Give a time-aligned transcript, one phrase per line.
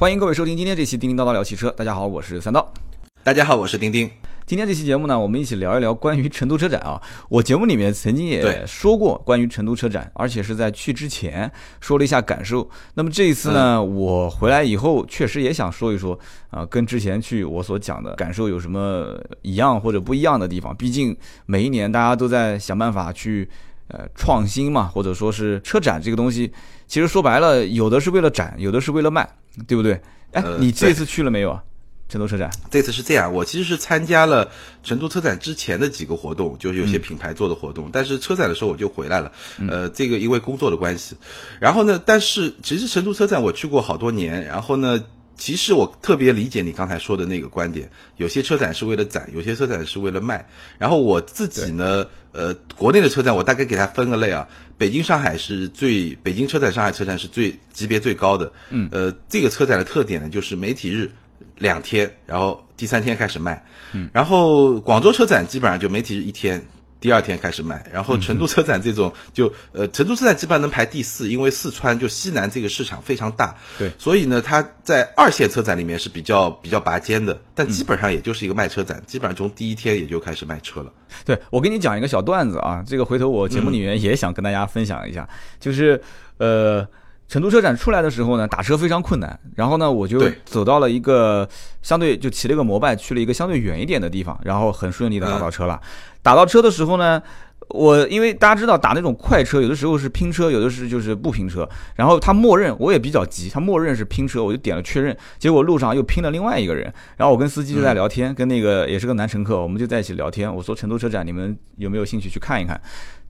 [0.00, 1.68] 欢迎各位收听今天这期《叮叮叨叨聊汽车》。
[1.74, 2.66] 大家好，我是三刀。
[3.22, 4.10] 大家好，我是丁丁。
[4.46, 6.98] 今天这期节目呢，我们一起聊一聊关于成都车展啊。
[7.28, 11.52] 我节目里面曾经也说过关于成都车展，而且是在去之前
[11.82, 12.66] 说了一下感受。
[12.94, 20.74] 那么这一次呢，我回来以后确实也想说一说啊，跟之前去我所讲的感受有什么一样或者不一样的地方。
[20.74, 21.14] 毕竟
[21.44, 23.46] 每一年大家都在想办法去
[23.88, 26.50] 呃创新嘛，或者说是车展这个东西，
[26.86, 29.28] 其实说白了，有的是为了展，有的是为了卖，
[29.66, 30.00] 对不对？
[30.32, 31.62] 哎，你这次去了没有啊？
[32.08, 34.50] 成都车展这次是这样，我其实是参加了
[34.82, 39.30] 成都车展之前的几个活动，就是有些品牌做的活动，但是车展的时候我就回来了。
[39.68, 41.14] 呃，这个因为工作的关系，
[41.60, 45.00] 然后呢，但是其实成都车展我去过好多年，然后呢，
[45.40, 50.46] 其实我特别理解你刚才说的那个观点，有些车展是为了展，有些车展是为了卖。
[50.78, 58.52] 然后我自己呢，呃，国内的车展我大概给它分个类啊，北京、上海是最，北京车展、上海车展是最级别最高的。
[58.68, 61.10] 嗯，呃，这个车展的特点呢，就是媒体日。
[61.56, 63.62] 两天，然后第三天开始卖，
[63.92, 66.62] 嗯，然后广州车展基本上就媒体日一天，
[67.00, 80.92] 第二天开始卖，然后成都车展这种就呃成都车展基本上能排第四，因为四川就西南这个市场非常大，对，所以呢它在二线车展里面是比较比较拔尖的，但基本上也就是一个卖车展，基本上从第一天也就开始卖车了。
[81.24, 85.28] 对我给你讲一个小段子啊，这个回头我节目里面也想跟大家分享一下，
[85.58, 86.00] 就是
[86.36, 86.86] 呃。
[87.30, 89.38] 成都车展出来的时候呢，打车非常困难。
[89.54, 91.48] 然后呢，我就走到了一个
[91.80, 95.80] 相对就骑了一个摩拜，去了一个相对远一点的地方，然后很顺利的打到车了。
[96.22, 97.22] 打到车的时候呢，
[97.70, 101.68] 我因为大家知道打那种快车，有的时候是拼车，有的是就是不拼车。
[101.96, 105.16] 然后他默认，我也比较急，他默认是拼车，我就点了确认。
[105.38, 110.52] 结果路上又拼了另外一个人，然后我跟司机就在聊天，跟那个也是个男乘客，我们就在一起聊天。
[110.54, 112.80] 我说成都车展，你们有没有兴趣去看一看？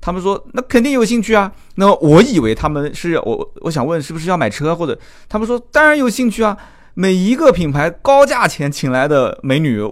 [0.00, 6.56] 他们说那肯定有兴趣啊，那我以为他们是我我想问是不是要买车，或者他们说当然有兴趣啊，
[6.94, 9.82] 每一个品牌高价钱请来的美女，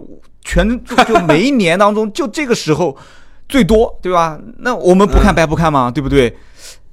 [0.41, 2.97] 全就每一年当中就这个时候
[3.49, 4.39] 最多，对吧？
[4.59, 5.91] 那我们不看白不看吗？
[5.91, 6.29] 对不对？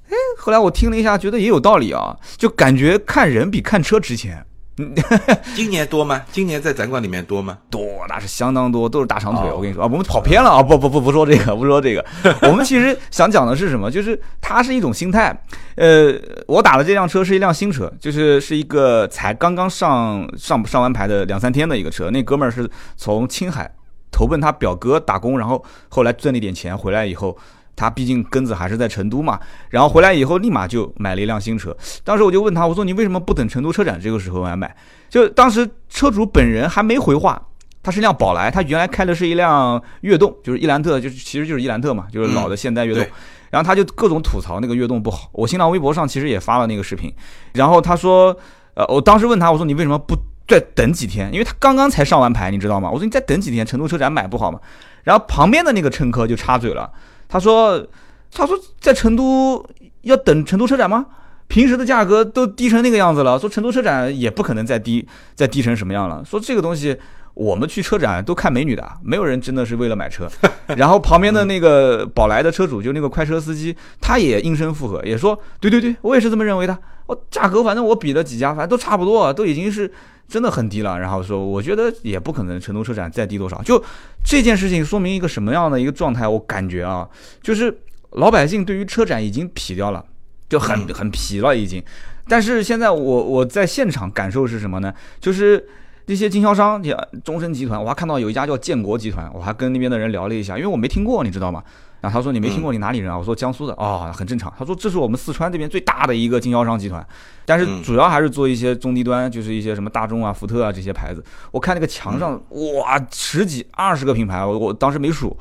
[0.08, 4.44] 哎，后来我听了一下，觉得也有道理啊，就感觉看人比看车值钱。
[5.56, 6.20] 今年多吗？
[6.30, 7.56] 今年在展馆里面多吗？
[7.70, 7.80] 多，
[8.10, 9.50] 那是相当多，都是大长腿。
[9.50, 10.62] 我跟你说啊，我们跑偏了啊！
[10.62, 12.04] 不不不，不说这个， 不说这个。
[12.42, 13.90] 我们其实想讲的是什么？
[13.90, 15.34] 就是它是一种心态。
[15.76, 16.14] 呃，
[16.46, 22.10] 我打的这辆车是一辆新车，就是是一个才刚刚上上上完牌的两三天的一个车。
[22.10, 23.70] 那哥们儿是从青海
[24.10, 27.36] 投奔他表哥打工，然后后来挣了一点钱回来以后。
[27.78, 31.76] 他毕竟根子还是在成都嘛，然后回来以后立马就买了一辆新车。
[32.02, 34.74] 当时我就问他，我说你为什么不等成都车展这个时候来买？
[35.10, 37.38] 就当时车主本人还没回话，
[37.82, 43.06] 他是辆宝来，他原来开的是一辆悦动，就是伊兰特，就是其实就是伊兰特嘛，就是老的现代悦动。
[43.50, 45.28] 然后他就各种吐槽那个悦动不好。
[45.32, 47.12] 我新浪微博上其实也发了那个视频。
[47.52, 48.34] 然后他说，
[48.72, 51.32] 呃，我当时问他，我说你为什么不再等几天？
[51.32, 52.90] 因为他刚刚才上完牌，你知道吗？
[52.90, 54.60] 我说你再等几天，成都车展买不好吗？
[55.04, 56.90] 然后旁边的那个乘客就插嘴了。
[57.28, 57.84] 他说
[58.32, 59.64] ：“他说在成都
[60.02, 61.06] 要等成都车展吗？
[61.48, 63.38] 平时的价格都低成那个样子了。
[63.38, 66.24] 说成都车展也不可能再低，再低成什么样了。
[66.24, 66.96] 说这个东西，
[67.34, 70.28] 我们去车展都看美女的，没有人真的是为了买车。
[70.76, 76.76] 然后旁边的那个宝来的车主，就那个快车司机，他也应声附和，也说：对对对，我也是这么认为的。
[77.06, 79.92] 我价格反正我比了几家，反正都差不多，都已经是。”
[80.28, 83.62] 真的很低了，然后说，我觉得也不可能成都车展再低多少。
[83.62, 83.82] 就
[84.24, 86.26] 这件事情说明一个什么样的一个状态？
[86.26, 87.08] 我感觉啊，
[87.42, 87.76] 就是
[88.12, 90.04] 老百姓对于车展已经疲掉了，
[90.48, 91.82] 就很很疲了已经。
[92.28, 94.92] 但是现在我我在现场感受是什么呢？
[95.20, 95.64] 就是
[96.06, 96.82] 那些经销商，
[97.24, 101.62] 中升集团，我还看到有一家叫建国集团，我还跟那边的人聊了一下，因为我没听过，你知道吗？
[102.06, 103.18] 然后他说你没听过你哪里人啊？
[103.18, 104.52] 我说江苏的哦，很正常。
[104.56, 107.04] 他说这是我们四川这边最大的一个经销商集团，
[107.44, 111.24] 但是主要还是做一些中低端，就是一些什么大众啊、福特啊这些牌子。
[111.50, 115.36] 我看那个墙上哇，十几二十个品牌，我我当时没数。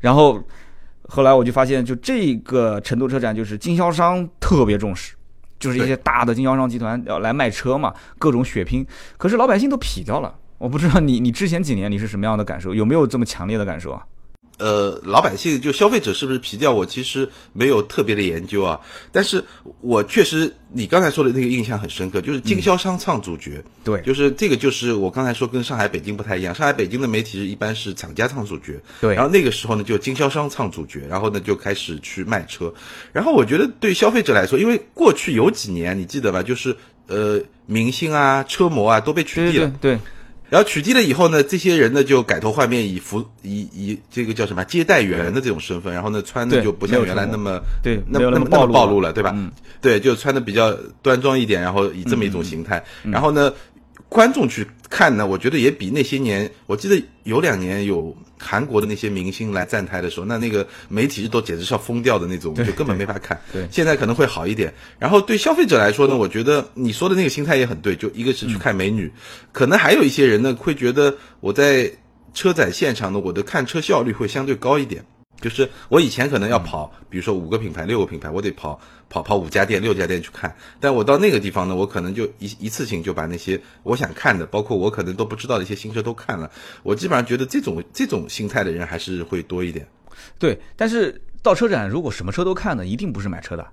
[0.00, 0.38] 然后
[1.08, 5.14] 后来我就发现，就这个成都车展就是经销商特别重视，
[5.58, 8.86] 就是一些大的经销商集团要来卖车嘛，各种血拼。
[9.16, 14.04] 可是老百姓都痞掉了，我不知道你你之前几年你是什么样的感受，有没有这么强烈的感受啊？
[14.60, 16.70] 呃，老百姓就消费者是不是皮掉？
[16.70, 18.78] 我其实没有特别的研究啊，
[19.10, 19.42] 但是
[19.80, 32.70] 我确实你刚才说的那个印象很深刻，就是经销商唱主角，对，就是这个就是我刚才说跟上海、北京不太一样，上海、北京的媒体是一般是厂家唱主角，对，然后那个时候呢就经销商唱主角，然后呢就开始去卖车，
[33.12, 36.76] 然后我觉得对消费者来说，因为过去有几年你记得吧，就是
[37.06, 39.98] 呃明星啊、车模啊都被取缔了，对。
[40.50, 49.34] 然后取缔了以后呢，这些人呢就改头换面，以服以以这个叫什么接待员的这种身份，然后呢穿的就不像原来那么对那么那么暴露了，对吧？
[49.80, 52.84] 对，就穿的比较端庄一点，然后以这么一种形态。
[53.04, 53.50] 然后呢，
[54.08, 63.40] 观众去看呢，我觉得也比那些年，我记得有两年有韩国的那些明星来站台的时候，那那个媒体都简直是要疯掉的那种，就根本没法看。
[63.52, 64.72] 对，现在可能会好一点。
[64.98, 69.12] 然后对消费者来说呢，我觉得你说的那个心态也很对，就一个是去看美女，
[69.52, 71.90] 可能还有一些人呢会觉得我在
[72.34, 75.04] 车展现场呢，我的看车效率会相对高一点。
[75.40, 78.78] 就是我以前可能要跑，比如说五个品牌、六个品牌，我得跑
[79.08, 80.54] 跑跑五家店、六家店去看。
[80.78, 86.50] 但我到那个地方呢，我可能就一一次性就把那些我想看的，包括我可能都不知道的一些新车都看了。
[86.82, 89.86] 我基本上觉得这种这种心态的人还是会多一点。
[90.38, 93.66] 对，但是到车展如果什么车都看呢，一定不是买车的。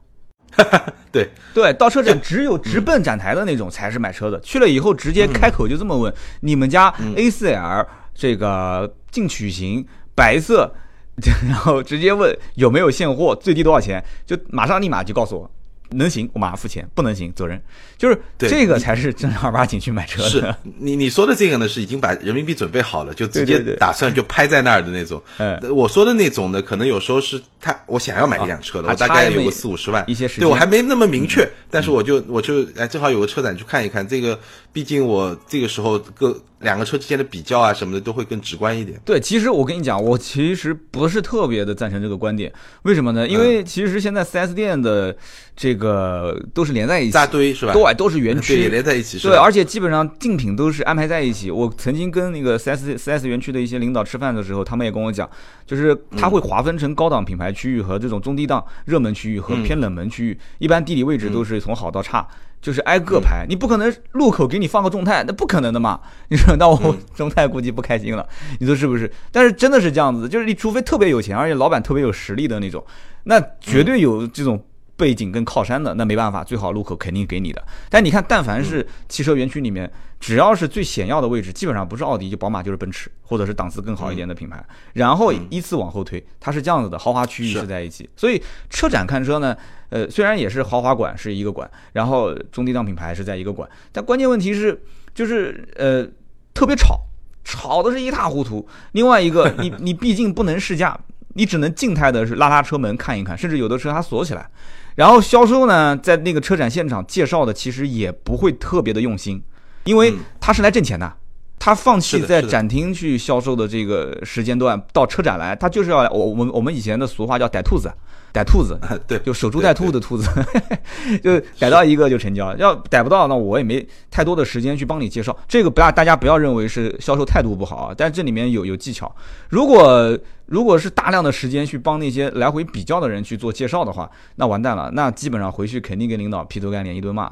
[1.12, 4.40] 对对，到车展只有直奔展台的那种才是买车的。
[4.40, 7.86] 去了以后直接开口就这么问：你们家 A4L
[8.16, 9.86] 这个进取型
[10.16, 10.74] 白色？
[11.50, 15.50] 然后直接问有没有现货，最低多少钱，就马上立马就告诉我，
[15.92, 17.60] 能行我马上付钱，不能行走人，
[17.98, 20.30] 就是这个才是正儿八经去买车的。
[20.30, 25.20] 是你你说的这个呢，是已经把人民币准备好了，就直接打算就拍在那儿的那种。
[25.40, 34.40] 嗯，我说的那种呢，可能有时候是他我想要买一辆车的，我大概有个四五十万，一些时间，对我还没那么明确，但是我就我就哎正好有个车展去看一看这个，
[34.72, 36.40] 毕竟我这个时候各。
[36.60, 39.00] 两个车之间的比较啊什么的都会更直观一点。
[39.06, 42.52] 对，其实我跟你讲，我其实不是特别的赞成这个观点。
[42.84, 43.28] 为什么呢？
[43.28, 45.16] 因为其实现在四 S 店的
[45.56, 47.74] 这个都是连在一起，扎堆是吧？
[47.74, 49.20] 对，都是园区连在一起。
[49.20, 51.52] 对，而且基本上竞品都是安排在一起。
[51.52, 55.30] 我曾经跟那个四 S 四 S 园区的一些领导吃饭的时候，他们也跟我讲，
[55.66, 62.28] 就是他会划分成高档品牌区域和这种中低档热门区域和偏冷门区域，一般地理位置都是从好到差。
[62.62, 66.00] 就是挨个排，你不可能路口给你放个众泰，那不可能的嘛。
[66.30, 68.28] 你说那我众泰估计不开心了，
[68.60, 69.12] 你说是不是？
[69.32, 72.84] 但是真的是这样子，就是你除非特别有钱，而且老板特别有实力的那种，
[73.24, 74.64] 那绝对有这种。
[74.98, 77.64] 背景跟靠山的那没办法，最好路口肯定给你的。
[77.88, 79.88] 但你看，但凡是汽车园区里面，
[80.20, 84.66] 只要是最显要的位置，基本上不是奥迪就宝马就是奔驰，或者是档次更好一点的品牌。
[84.94, 88.10] 然后依次往后推，它是这样子的，豪华区域是在一起。
[88.16, 89.56] 所以车展看车呢，
[89.90, 94.82] 呃，虽然也是豪华馆是一个馆，然后中低档品牌是在一个馆，但关键问题是
[95.16, 96.06] 就是呃
[96.54, 97.00] 特别吵，
[97.44, 98.68] 吵的是一塌糊涂。
[98.92, 101.00] 另外一个，你你毕竟不能试驾，
[101.36, 104.50] 你只能静态的是拉拉车门看一看，甚至有的车它锁起来。
[104.96, 109.42] 然后销售呢，在那个车展现场介绍的其实也不会特别的用心，
[109.84, 111.14] 因为他是来挣钱的，
[111.60, 116.10] 他放弃在展厅去销售的这个时间段到车展来，他就是要来。
[116.10, 117.92] 我我们我们以前的俗话叫逮兔子，
[118.32, 120.30] 逮兔子， 对，就守株待兔的兔子，
[121.24, 125.36] 就逮到一个就成交，要逮不到那我也没太多的时间去帮你介绍。
[125.48, 129.14] 这个不要大家不要认为是销售态度不好啊，但这里面有有技巧。
[129.50, 137.30] 如果如果是大量的时间去帮那些来回比较的人去做介绍的话，那完蛋了，那基本上回去肯定跟领导劈头盖脸一顿骂。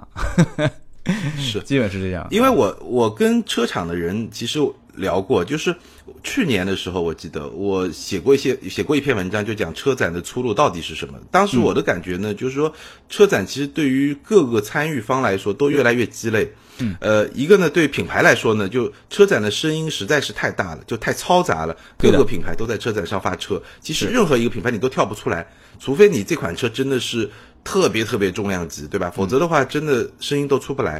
[1.37, 2.27] 是，基本是这样。
[2.31, 4.59] 因为我我跟车厂的人其实
[4.95, 5.75] 聊过，就是
[6.23, 11.19] 去年的时候，我记得我写过一些写过一篇文章，就讲车展的出路到底是什么。
[11.29, 12.73] 当时我的感觉呢，就是说
[13.07, 16.51] 车展其实对于各个参与方来说都越来越鸡肋。
[16.79, 21.77] 嗯，呃，一个呢，对品牌来说呢，就车展的声音实在是太大了，就太嘈杂了。
[21.97, 25.47] 各个品牌都在车展上发车，其实任何一个品牌你都跳不出来，
[25.79, 27.29] 除非你这款车真的是
[27.65, 29.11] 特别特别重量级，对吧？
[29.13, 30.93] 否则的话，真的声音都出不来。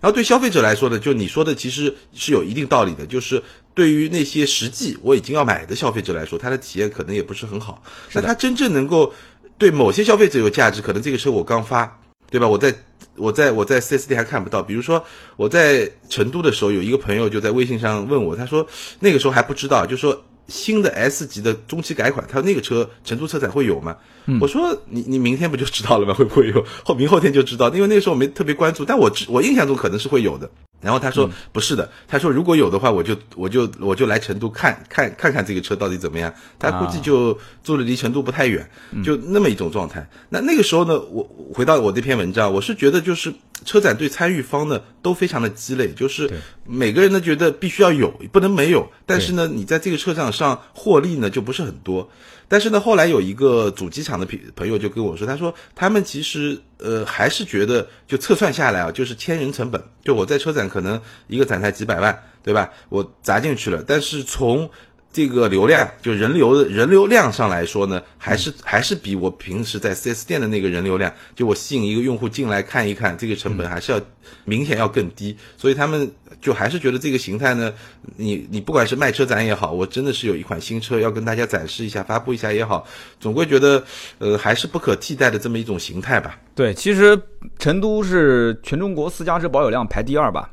[0.00, 3.42] 然后对消费者来说呢，就你说的其实是有一定道理的，就是
[3.72, 7.82] 对于那些实际我已经要买的消费者来说，他的体验可能也不是很好。
[8.12, 9.14] 那他真正能够
[9.56, 11.98] 对某些消费者有价值，可能这个车我刚发，
[12.30, 12.46] 对吧？
[12.46, 12.74] 我在。
[13.16, 15.04] 我在我在四 S 店还看不到，比如说
[15.36, 18.64] 我在成都的时候，有一个朋友就在微信上问我，他说
[19.00, 23.96] 那个时候还不知道，就说新的 S 级的中期改款，他说那个车成都车展会有吗？
[24.40, 26.12] 我说你你明天不就知道了吗？
[26.14, 26.64] 会不会有？
[26.84, 30.50] 后明后天就知道，因为那个时候我没特别关注，但我我印象中可能是会有的。
[30.80, 36.32] 然后他说不是的，他说如果有的话，我就我就我就来成都看看看看这个车到底怎么样。
[36.56, 38.68] 他估计就住的离成都不太远，
[39.02, 40.08] 就那么一种状态。
[40.28, 46.30] 那那个时候呢，我回到我这篇文章，我是觉得就是车展对参与方呢都非常的鸡肋，就是
[46.64, 48.88] 每个人呢觉得必须要有，不能没有。
[49.04, 52.08] 但是呢，你在这个车展上获利呢就不是很多。
[52.48, 62.70] 但是呢，后来有一个主机厂的朋朋友就跟我说，他说他们其实呃还是觉得就测算下来啊，就是千人成本，就我在车展可能一个展台几百万，对吧？
[62.88, 64.70] 我砸进去了，但是从
[65.10, 74.00] 这个流量，就人流的人流量上来说呢，还是还是比我平时在 4S 店的那个人流量，就我吸引一个用户进来看一看，这个成本还是要
[74.44, 75.36] 明显要更低。
[75.56, 76.08] 所以他们
[76.40, 77.72] 就还是觉得这个形态呢，
[78.16, 82.86] 你你不管是卖车展也好，我真的是有一款新车要跟大家展示一下、发布一下也好，
[83.18, 83.82] 总归觉得
[84.18, 86.38] 呃还是不可替代的这么一种形态吧。
[86.54, 87.18] 对，其实
[87.58, 90.50] 成都是全中国私家车保有量排第二吧。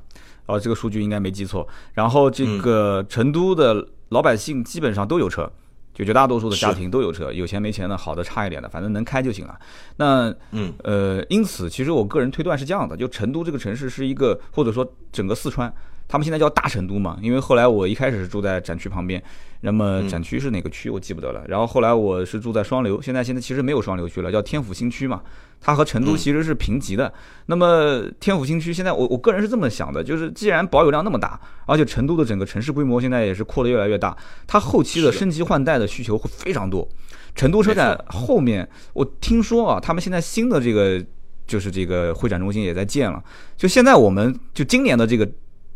[0.47, 1.67] 哦，这个数据应该没记错。
[1.93, 5.51] 然后这个成都的老百姓基本上都有车。
[5.93, 9.57] 就绝大多数的家庭都有车，有钱没钱的，好的差一点的，反正能开就行了。
[9.95, 15.73] 那，嗯，呃，因此，其实我个人推断是这样的：就成都这个城市是一个，或者说整个四川。
[16.05, 19.23] 他们现在叫大成都嘛，因为后来我一开始是住在展区旁边，
[19.65, 21.43] 那么展区是哪个区我记不得了。
[21.47, 25.23] 然后后来我是住在双流，现在现在其实没有双流区了，叫天府新区嘛。
[25.59, 27.11] 它和成都其实是平级的。
[27.47, 36.87] 那么天府新区现在我我个人是这么想的，就是既然保有量那么大，而且成都的整个城市规模现在也是扩得越来越大，它后期的升级换代的需求会非常多。
[37.33, 41.03] 成都车展后面我听说啊，他们现在新的这个
[41.47, 43.23] 就是这个会展中心也在建了，
[43.57, 45.27] 就现在我们就今年的这个。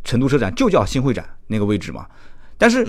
[0.01, 2.07] 成都车展就叫新会展那个位置嘛，
[2.57, 2.87] 但是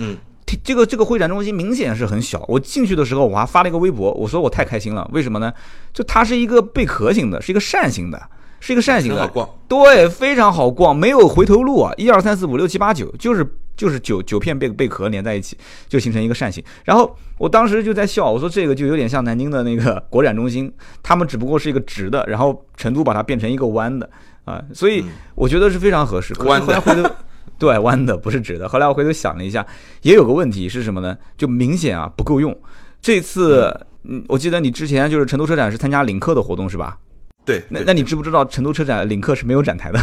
[0.63, 2.43] 这个这个会展中心明显是很小。
[2.47, 5.51] 我进去的时候我还发了一个微博，我说我太开心了，为什么呢？
[5.93, 8.21] 就它是一个贝壳型的，是一个扇形的，
[8.59, 9.31] 是一个扇形的，
[9.67, 16.63] 对，非常好逛，没有回头路啊，一二三四五六七八九，就是就是九九片贝贝壳连在一起，就形成一个扇形。
[16.83, 24.09] 然后我当时就在笑，我说这个就有点像南京的那个 国展中心，他们只不过是一个直的，然后成都把它变成一个弯的。
[24.43, 25.05] 啊，所以
[25.35, 26.33] 我觉得是非常合适。
[26.45, 27.09] 弯的，回头
[27.59, 28.67] 对弯的不是直的。
[28.67, 29.65] 后来我回头想了一下，
[30.01, 31.17] 也有个问题是什么呢？
[31.37, 32.57] 就明显啊不够用。
[33.01, 36.97] 这次，嗯，我记得你之前就是成都车展是参加领克的活动是吧？
[37.45, 37.63] 对。
[37.69, 39.99] 那那你知不知道成都车展领克是没有展台的？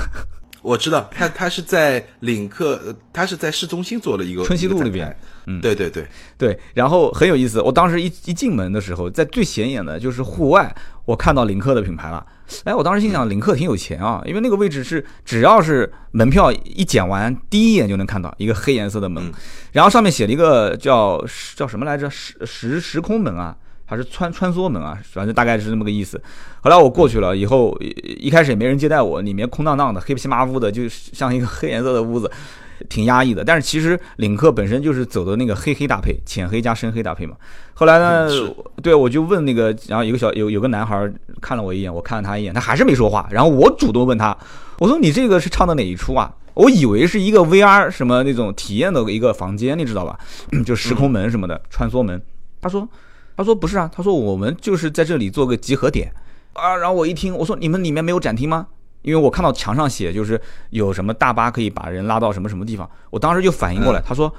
[0.60, 5.16] 我知道，他他是在领克，他是在市中心做了一个春熙路那边。
[5.46, 6.04] 嗯，对对对
[6.36, 6.58] 对。
[6.74, 12.24] 然后很有意思，我当时一一进门的时候，在最显眼的就是户外，我看到领克的品牌了。
[12.64, 19.32] 哎，我当时心想，领克挺有钱啊，因为那个位置是只要是门票一检完，第一眼就能看到一个黑颜色的门，
[19.72, 21.24] 然后上面写了一个叫
[21.54, 22.08] 叫什么来着？
[22.10, 24.98] 时时时空门啊，还是穿穿梭门啊？
[25.12, 26.20] 反正大概是这么个意思。
[26.60, 32.30] 后来我过去了以后，一开始也没人接待我，里面空荡荡的，黑漆麻乌的，就像一个黑颜色的屋子。
[32.88, 37.36] 挺压抑的，但是其实领克本身就是走的那个黑黑搭配，浅黑加深黑搭配嘛。
[37.74, 38.28] 后来呢，
[38.82, 43.28] 对我就问那个，然后有个小有有个男孩看了我一眼，我看了他一眼，他还是没说话。
[43.30, 44.36] 然后我主动问他，
[44.78, 46.34] 我说你这个是唱的哪一出啊？
[46.54, 50.18] 我以为是一个 VR 什么那种体验的一个房间，你知道吧？
[50.66, 52.20] 就时空门什么的，穿梭门。
[52.60, 52.88] 他说，
[53.36, 56.12] 他说不是啊，他说我们就是在这里做个集合点
[56.54, 56.76] 啊。
[56.76, 58.66] 然后我一听，我说你们里面没有展厅吗？
[59.08, 60.38] 因为我看到墙上写就是
[60.70, 64.32] 有什么大巴可以把人拉到什么什么地方，我当时就反应过来，他说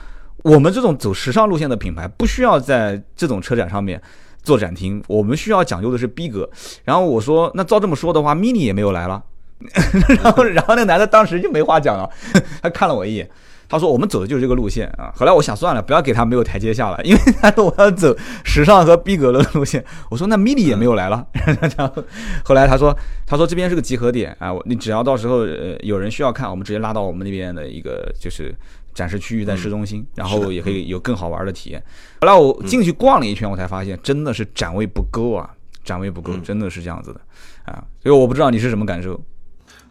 [0.44, 4.00] 我们这种走时尚路线的品牌不需要在这种车展上面
[4.44, 6.48] 做展厅，我们需要讲究的是逼格。
[6.84, 9.24] 然后我说那照这么说的话，mini 也没有来了。
[10.24, 12.10] 然后然后那男的当时就没话讲了，
[12.62, 13.30] 他看了我一眼。
[13.70, 19.86] 他说：“我们走的就是这个路线啊。”后来我想算了，不要给他没有台阶下了，因为他说我要走时尚和逼格的路线。
[20.10, 21.26] 我说：“那 mini 也没有来了。
[21.78, 22.04] ”然后
[22.44, 22.94] 后来他说
[23.28, 28.52] ：“他说这边是个集合点啊，你只要到时候呃有人需要看，我们直接拉到我们那边的一个就是
[28.96, 31.84] 展示区域在市中心，然后也可以有更好玩的体验。”
[32.22, 35.48] 后来我进去逛了一圈，我才发现真的是展位不够啊，
[35.84, 37.22] 展位不够，真的是这样子的
[37.66, 37.84] 啊。
[38.02, 39.22] 所以我不知道你是什么感受。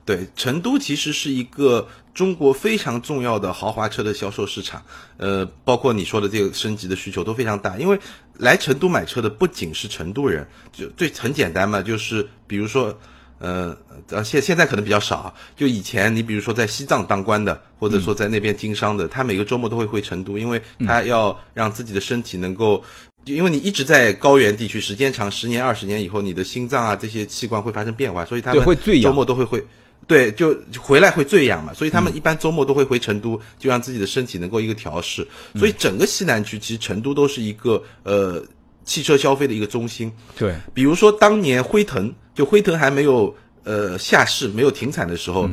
[0.09, 4.83] 对，成都其实是一个中国非常重要的豪华车的销售市场，
[5.19, 7.77] 呃，包括你说的这个升级的需求都非常大。
[7.77, 8.01] 因为
[8.39, 12.99] 来成都买车的不仅是成都人，就最很简单嘛，就是比如说，
[13.39, 13.77] 呃
[14.09, 22.83] 呃，现现在可能比较少，就以前你比如说在西藏当官的，或者说在那边经商的，他每个周末都会回成都，因为他要让自己的身体能够，
[23.27, 28.65] 因为你一直在高原地区时间长，十年二十年以后，你的心脏啊这些器官会发生变化，所以他们
[29.03, 29.63] 周末都会会。
[30.09, 35.25] 对，就回来会醉氧嘛，所以他们一般周末都会回成都，就让自己的身体能够一个调试。
[35.55, 38.43] 所以整个西南区其实成都都是一个呃
[38.87, 40.11] 汽车消费的一个中心。
[40.35, 45.47] 对，比如说当年辉腾，就辉腾还没有呃下市、没有停产的时候，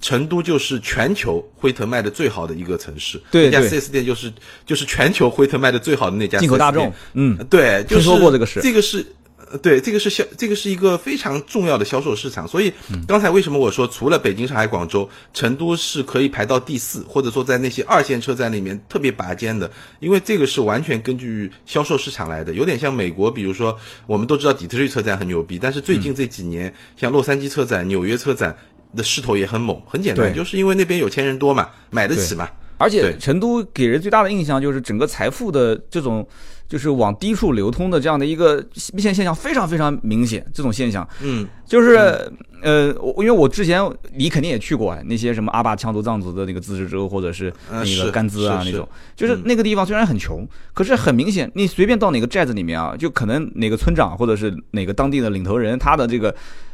[0.00, 3.22] 成都就是全球辉腾卖的最好的一个城市。
[3.30, 4.32] 对，那家 4S 店就是
[4.66, 6.40] 就是全球辉腾卖的最好的那家。
[6.40, 8.60] 进口大众，嗯，对，听说过这个事。
[8.60, 9.06] 这个是。
[9.58, 12.46] 对，这个是销，这个是一个非常重要的销售市场。
[12.46, 12.72] 所以
[13.06, 19.70] 刚才为什么我说除了北京、上海、广州，成都是可以排到第四，或者说在那些二线车站里面特别拔尖的？
[19.98, 23.30] 因为这个是完全根据销售市场来的，有点像美国。
[23.30, 23.76] 比如说，
[24.06, 28.56] 我们都知道底特律车站很牛逼，但是最近这几年，像洛杉矶车展、纽约车展
[28.96, 29.80] 的势头也很猛。
[29.86, 32.48] 很简单，就是因为那边有钱人多嘛，买得起嘛。
[32.78, 36.26] 而且成都给人最大的印象就是整个财富的这种。
[36.70, 40.46] 就是往低处流通的这样的一个明显现象非常非常明显。
[40.54, 43.82] 这种现象，嗯，就是呃，我因为我之前
[44.14, 56.32] 你肯定也去过啊，那些什么阿坝羌族藏族的那个自治州，或者是嗯那个甘孜啊那种，就是那个地方虽然很穷，可是很明显，你随便到哪个寨子里面啊，就可能哪个村长或者是哪个当地的领头人，他的这个。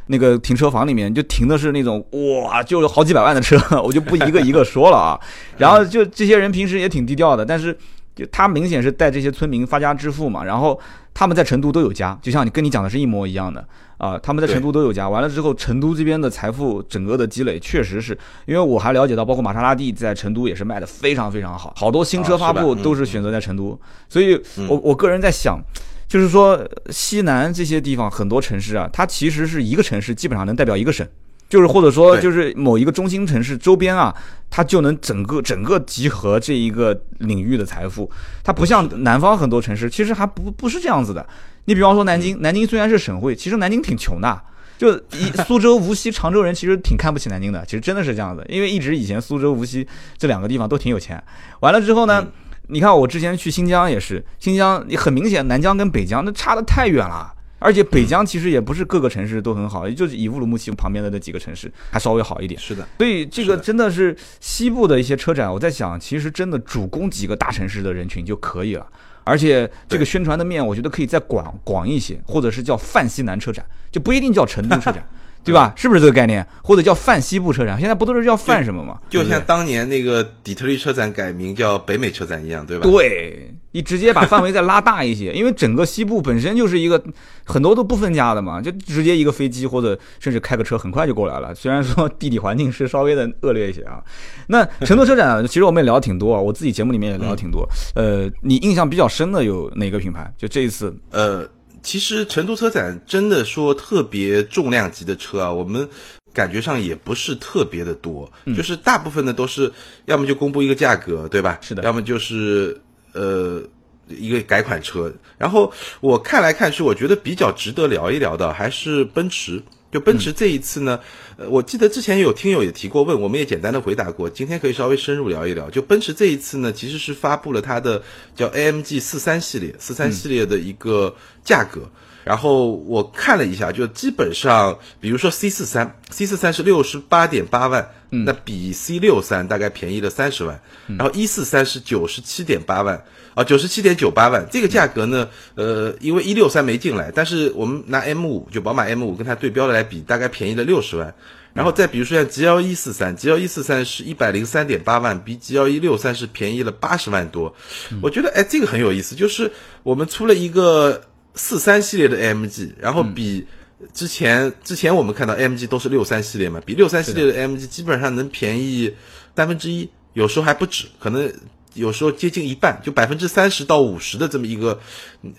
[0.09, 5.19] 那个停车房里面就停的是那种哇，就有好几百万的车， 我就不一个一个说了啊。
[5.59, 7.76] 然后就这些人平时也挺低调的，但是
[8.16, 10.42] 就他明显是带这些村民发家致富嘛。
[10.42, 10.80] 然后
[11.14, 13.64] 他们在成都都有家，就像你跟你讲的是一模一样的
[13.99, 14.18] 啊。
[14.18, 23.78] 他们在成都都有家，完了之后，成都这边的财富整个的积累确实是因为我还了解到，包括玛莎拉蒂在成都也是卖的非常非常好，好多新车发布都是选择在成都。
[24.08, 24.35] 所以
[24.68, 25.61] 我我个人在想。
[26.08, 31.04] 就是说，西南这些地方很多城市啊，它其实是一个城市，基本上能代表一个省，
[31.49, 34.15] 就是或者说就是某一个中心城市周边啊，
[34.50, 38.11] 它就能整个整个集合这一个领域的财富。
[38.43, 41.26] 它不像南方很多城市，其实还不不是这样子的。
[41.67, 44.41] 你比方说南京，南京虽然是省会，其实南京挺穷的。
[44.79, 49.87] 就一 苏州、无锡、常州人其实挺看不起南京的，其实真的是这样子，因为一直以前苏州、无锡
[50.19, 51.23] 这两个地方都挺有钱。
[51.61, 52.26] 完了之后呢，
[52.67, 57.33] 你看我之前去新疆也是，新疆你很明显南疆跟北疆那差的太远了。
[57.66, 62.61] 而且北疆其实也不是各个城市都很好，也就是以乌鲁木齐旁边的那几个城市还稍微好一点。
[62.61, 68.87] 是的，所以这个真的是西部的一些车展，我在想，其实真的主攻几个大城市的人群就可以了。
[69.25, 75.04] 而且这个宣传的面，我觉得可以再广广一些，或者是叫泛西南车展，就不一定叫成都车展，
[75.42, 75.73] 对吧？
[75.75, 76.46] 是不是这个概念？
[76.62, 77.76] 或者叫泛西部车展？
[77.80, 79.00] 现在不都是叫泛什么吗？
[79.11, 82.88] 就像当年那个底特律车展改名叫北美车展一样，对吧？
[82.88, 87.02] 对你直接把范围再拉大一些，因为整个西部本身就是一个
[87.45, 91.54] 很多都不分家的嘛，就直接一个飞机或者甚至开个车很快就过来了。
[91.54, 94.02] 虽然说地理环境是稍微的恶劣一些啊。
[94.47, 97.68] 那成都车展其实我们也聊挺多啊，我自己节目里面也聊挺多。
[97.95, 100.33] 呃，你印象比较深的有哪个品牌？
[100.38, 101.47] 就这一次，呃，
[101.83, 105.87] 其实成都车展真的说特别重量级的车啊，我们
[106.33, 109.71] 感觉上也不是特别的多，嗯就是大部分的都是
[110.06, 111.59] 要么就公布一个价格，对吧？
[111.61, 112.80] 是的要么就是
[113.16, 113.62] 呃。
[114.08, 119.61] 一个改款车，然后我看来看去，我觉得比较值得聊一聊的还是奔驰。
[119.90, 121.00] 就奔驰这一次呢，
[121.37, 125.68] 呃，我记得之前有听友也提过问，我们也简单的回答过，今天可以稍微深入聊一聊。
[125.68, 128.00] 就奔驰这一次呢，其实是发布了它的
[128.37, 131.12] 叫 AMG 四三系列，四三系列的一个
[131.43, 131.91] 价格。
[132.26, 140.60] 然后我看了一下，就基本上，比如说 C 四三，C 四三是六十八点八万，那比 C 六三大概便宜了三十万。
[140.89, 143.00] 然后一四三是九十七点八万，
[143.36, 144.45] 啊，九十七点九八万。
[144.50, 151.15] 这个价格呢，呃，因为一六三没进来，但是我们拿 M 五，就宝马 M 五跟它对标的来比，大概便宜了六十万。
[151.54, 157.54] 然后再比如说像 G L 一四三，G L 一四三是一百零三点八万，比 G L 一六三是便宜了八十万多。
[158.02, 159.52] 我觉得哎，这个很有意思，就是
[159.84, 161.00] 我们出了一个
[161.36, 163.46] 四三系列的 AMG，然后比
[163.94, 168.92] 之前之前我们看到 AMG 都是六三系列嘛，比六三系列的 AMG 基本上能便宜
[169.36, 171.32] 三分之一，有时候还不止，可能。
[171.75, 174.80] 有时候接近一半，就百分之三十到五十的这么一个，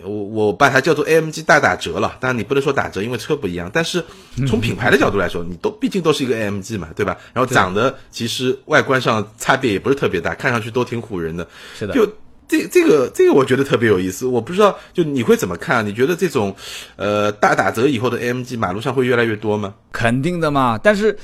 [0.04, 2.16] 我我把它叫做 AMG 大打折了。
[2.20, 3.72] 当然你不能说打折，因为车不一样。
[3.74, 4.06] 但是
[4.48, 7.18] 从品牌的角度来说，你都毕竟都是一个 AMG 嘛，对吧？
[7.34, 11.48] 然后长得其实外观上差别也不是特别大，看上去都挺唬人的。
[11.76, 12.08] 是的，就
[12.48, 15.86] 这这个这个我觉得特别有意思，我不知道就你会怎么看？
[15.86, 16.56] 你觉得这种
[16.96, 19.74] 呃大打折以后的 AMG 马路上会越来越多吗？
[19.92, 20.80] 肯定的嘛。
[20.82, 21.18] 但是，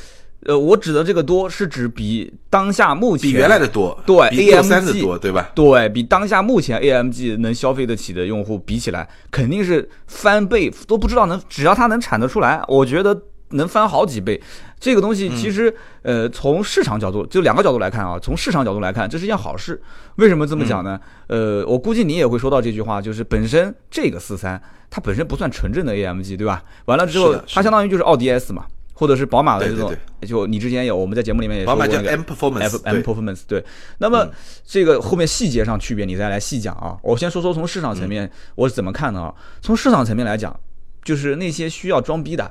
[0.45, 5.49] 呃，我指的这个多是指比当下目前比原来的多，对比 AMG 的多，对吧？
[5.55, 13.17] 对比当下目前 AMG 能消费得起的用户比起来，肯定是翻倍，都不知道能，只要它能产得出来，我觉得
[13.53, 14.41] 能翻好几倍。
[14.79, 19.81] 这个东西其实，呃，从市场角度，就两个角度来看啊，从市场角度来看，这是一件好事。
[20.17, 20.99] 为什么这么讲呢？
[21.27, 26.63] 呃，我估计你也会说到这句话，就是本身这个四三，它本身不算纯正的 AMG，对吧？
[26.85, 28.65] 完了之后它相当于就是奥迪 S 嘛。
[28.95, 33.61] 或者是宝马的这种，就你之前有我们在节目里面也说过那个 M performance M performance 对。
[33.97, 34.29] 那么
[34.63, 36.95] 这个后面细节上区别，你再来细讲啊。
[37.01, 39.33] 我先说说从市场层面我是怎么看的啊。
[39.63, 40.57] 从市场层面来讲，
[41.03, 42.49] 就是那些需要装逼的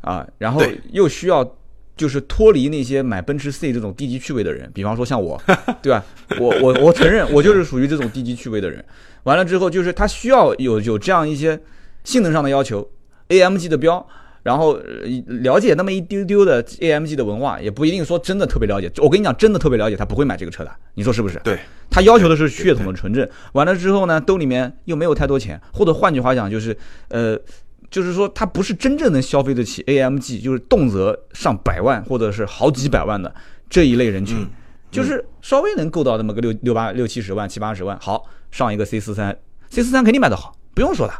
[0.00, 1.56] 啊，然后又需要
[1.96, 5.40] 就是脱离那些买奔驰 C 这种低级趣味的人，比方说像我，
[5.82, 6.04] 对吧？
[6.38, 8.84] 我我我承认我就是属于这种低级趣味的人。
[9.24, 11.58] 完了之后，就是他需要有有这样一些
[12.04, 12.88] 性能上的要求
[13.28, 14.06] ，AMG 的标。
[14.44, 15.04] 然后呃
[15.42, 18.90] 了解那么一丢丢的 AMG 的文化，也不一定说真的特别了解。
[18.96, 20.70] 我跟你讲，真的特别了解，他不会买这个车的。
[20.94, 21.38] 你说是不是？
[21.44, 21.58] 对，
[21.90, 23.28] 他要求的是血统的纯正。
[23.52, 26.74] 完了之后呢，兜里面又没有太多钱，或者换句话讲，就是
[27.08, 27.38] 呃，
[27.90, 33.34] 就是说他不是真正能消费得起 AMG，就是动辄上百万或者是好几百万的
[33.70, 34.50] 这一类人群，嗯
[34.90, 39.36] 就是稍微能够到那么个六六八六七十万七八十万，好上一个 C 四三。
[39.68, 41.12] C 四三肯定卖得好，不用说的。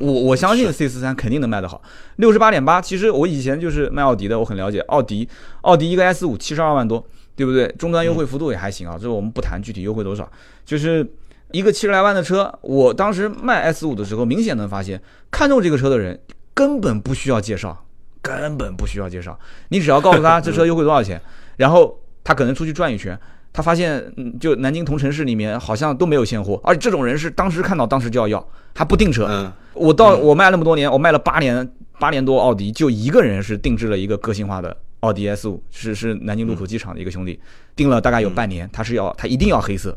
[0.00, 1.80] 我我相信 C 四三肯定能卖得好。
[2.16, 4.80] 六十八点八，其实我以前就是卖奥迪的，我很了解。
[4.80, 5.28] 奥迪，
[5.60, 7.06] 奥迪一个 S 五七十二万多，
[7.36, 7.68] 对不对？
[7.78, 8.98] 终端优惠幅度也还行啊。
[9.00, 10.28] 这我们不谈具体优惠多少，
[10.64, 11.06] 就是
[11.52, 12.52] 一个七十来万的车。
[12.62, 16.18] 我当时卖 S 五的时候，明显能发现，看中这个车的人
[16.54, 17.84] 根本不需要介绍，
[18.20, 19.38] 根本不需要介绍。
[19.68, 21.20] 你只要告诉他 这车优惠多少钱，
[21.56, 23.18] 然后他可能出去转一圈。
[23.54, 29.26] 他发现，嗯，就南京同城市里面好像都没有现货，而且这种人是当时看到当时就要要，还不订车。
[29.28, 37.38] 嗯，我到我卖那么多年，我卖了八年八年多奥迪，就一个人是定制了一个个性化的奥迪 S 五，是是南京禄口机场的一个兄弟，
[37.76, 39.94] 定了大概有半年，他是要他一定要黑色，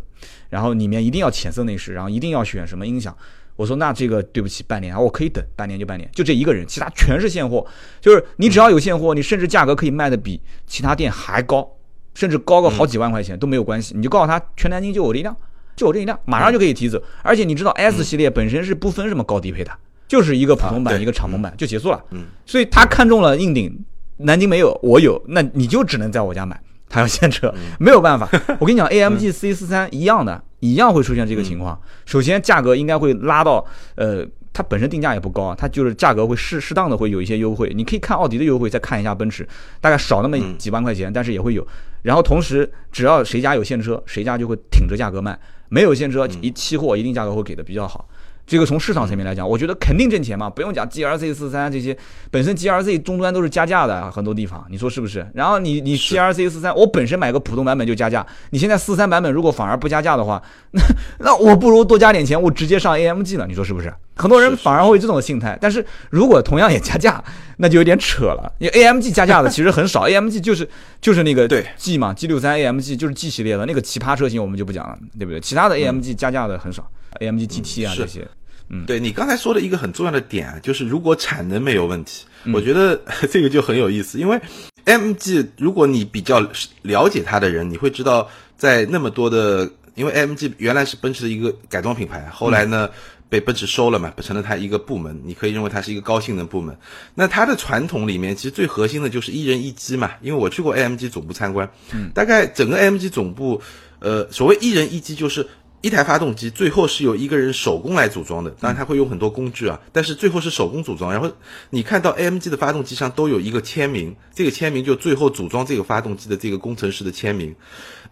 [0.49, 3.15] 然后里面一定要浅色内饰，然后一定要选什么音响。
[3.55, 7.65] 我说那这个对不起，半年啊，我可以等半年就半年，就这一个人，其他全是现货，
[8.01, 11.69] 就是你只要有现货，你甚至价格可以卖的比其他店还高。
[12.13, 15.35] 甚至高个好几万块钱都没有关系，你就告诉他全南京就我这一辆，
[15.75, 16.97] 就我这一辆，马上就可以提走。
[17.21, 19.71] 而且你知道 S 系列本身是不分什么高低配的，
[20.07, 22.01] 就是一个普通版一个敞篷版就结束了。
[22.11, 23.83] 嗯，所以他看中了硬顶，
[24.15, 26.57] 南京没有，我有，那你就只能在我家买。
[26.89, 28.29] 他要现车，没有办法。
[28.59, 31.79] 我跟你讲，AMG C 四三一样的，一样会出现这个情况。
[32.05, 34.25] 首先价格应该会拉到呃。
[34.57, 37.69] 它本身定价也不高啊，它就是价格会适适当的会有一些优惠。
[37.75, 39.45] 你可以看奥迪的优惠，再看一下奔驰，
[39.81, 41.67] 大概少那么几万块钱，但是也会有。
[42.03, 45.33] 然后同时，只要谁家有现车，谁家就会挺着价格卖；
[45.67, 48.07] 没有现车，一期货一定价格会给的比较好。
[48.47, 51.97] 这个从市场层面来讲，我觉得肯定挣钱嘛，不用讲 G R C 四三这些，
[52.29, 55.27] 本身 G R C 终端都是加价的，很多地方，你说是不是？
[55.33, 60.81] 然后你你 G R C 四三，我本身买个普通版本就加价，你现在四三版本如果反而不加价的话， 那
[61.19, 63.93] 那我不如多加点钱，我直接上 A M G 了，你说是不是？
[64.17, 67.21] 很多人反而会这种心态，但是如果同样也加价，
[67.57, 68.53] 那就有点扯了。
[68.59, 70.69] 因为 A M G 加价的 其实很少，A M G 就是
[71.01, 75.39] 就是那个对 G 嘛，G 六三 A M G 就是 G 系列的那个奇葩车型，我们就不讲了，对不对？
[75.41, 76.87] 其他的 A M G 加价的很少
[77.19, 78.27] M G G T 啊这些。
[78.67, 82.99] 嗯，对你刚才说的一个很重要的点啊，就是如果产能没有问题，我觉得
[83.29, 84.17] 这个就很有意思。
[84.19, 84.41] 因为
[84.85, 86.39] MG，如果你比较
[86.81, 92.89] 了解它的人，你会知道，在那么多的，因为 MG 原来是奔驰的一个改装品牌，后来呢
[93.29, 95.21] 被奔驰收了嘛，成了它一个部门。
[95.23, 96.75] 你可以认为它是一个高性能部门。
[97.13, 100.09] 那它的传统里面，其实最核心的就是一人一机嘛。
[100.23, 103.61] 因为我去过 AMG 总部参观，嗯大概整个 AMG 总部，
[103.99, 105.47] 呃，所谓一人一机就是。
[105.85, 111.11] 一台发动机最后是由一个人手工来组装的，当然他会用很多工具啊，但是最后是手工组装。
[111.11, 111.31] 然后
[111.69, 117.55] 你看到 AMG 的发动机上都有一个签名，这个签名就最后组装这个发动机的这个工程师的签名。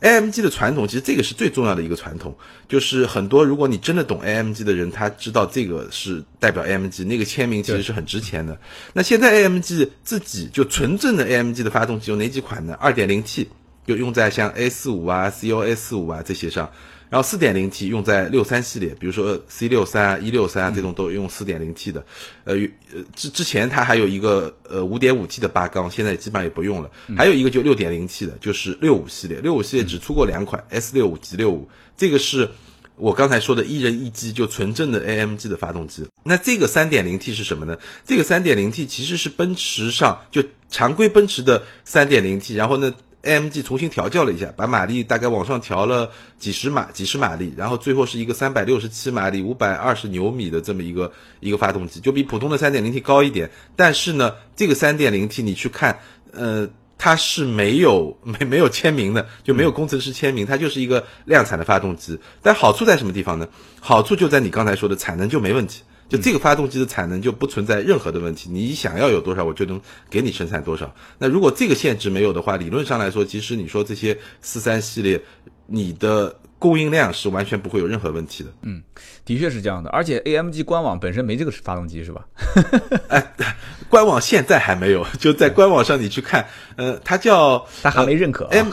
[0.02, 8.60] AMG 的传统其实这个是最重要的一个传统，就是很多如果你真的懂 AMG 的人，他知道这个是代表 AMG 那个签名其实是很值钱的。
[8.94, 13.48] 那现在 AMG 自己就纯正的 AMG 的发动机有哪几款呢？2.0T
[13.88, 16.70] 就用在像 A 四五啊、COS 五啊这些上。
[17.14, 22.04] 然后四点零 T 用在六三系列，比如说 C 六三啊、一六三啊这种都用四点零 T 的，
[22.44, 22.56] 呃，
[22.92, 26.90] 呃之之前它还有一个呃五点五 T 的八缸，现在基本上也不用了。
[27.16, 32.50] 还有一个就六点零 T 的，就是六五系列，六五系列只出过两款 S 六五、G 六五，这个是
[32.96, 36.04] 我刚才说的一人一机就纯正的 AMG 的发动机。
[36.24, 37.78] 那这个三点零 T 是什么呢？
[38.04, 42.92] 这个三点零 T 其实是奔驰上就常规奔驰的三点零 T，然后呢。
[43.24, 53.50] AMG 重新调教了一下，把马力大概往上调了几十马几十马力，然后最后是一个三百六十七马力、五百二十牛米的这么一个一个发动机，就比普通的三点零 T 高一点。
[53.76, 56.00] 但是呢，这个三点零 T 你去看，
[56.34, 62.20] 呃，它是没有 没没有签名的，就没有工程师签名，它就是一个量产的发动机。
[62.42, 63.48] 但好处在什么地方呢？
[63.80, 65.82] 好处就在你刚才说的产能就没问题。
[66.14, 70.94] 就这个发动机的产能就不存在任何的问题，你想要有多少，我就能给你生产多少。
[71.18, 75.20] 那如果这个限制没有的话，理论上来说，其实你说这些四三系列，
[75.66, 76.40] 你的。
[76.64, 78.50] 供应量是完全不会有任何问题的。
[78.62, 78.82] 嗯，
[79.26, 79.90] 的确是这样的。
[79.90, 82.26] 而且 AMG 官网本身没这个发动机是吧？
[83.10, 83.34] 哎，
[83.90, 86.48] 官网现在还没有， 就在官网上你去看，
[86.78, 88.46] 呃，它叫它还没认可。
[88.46, 88.64] 哎，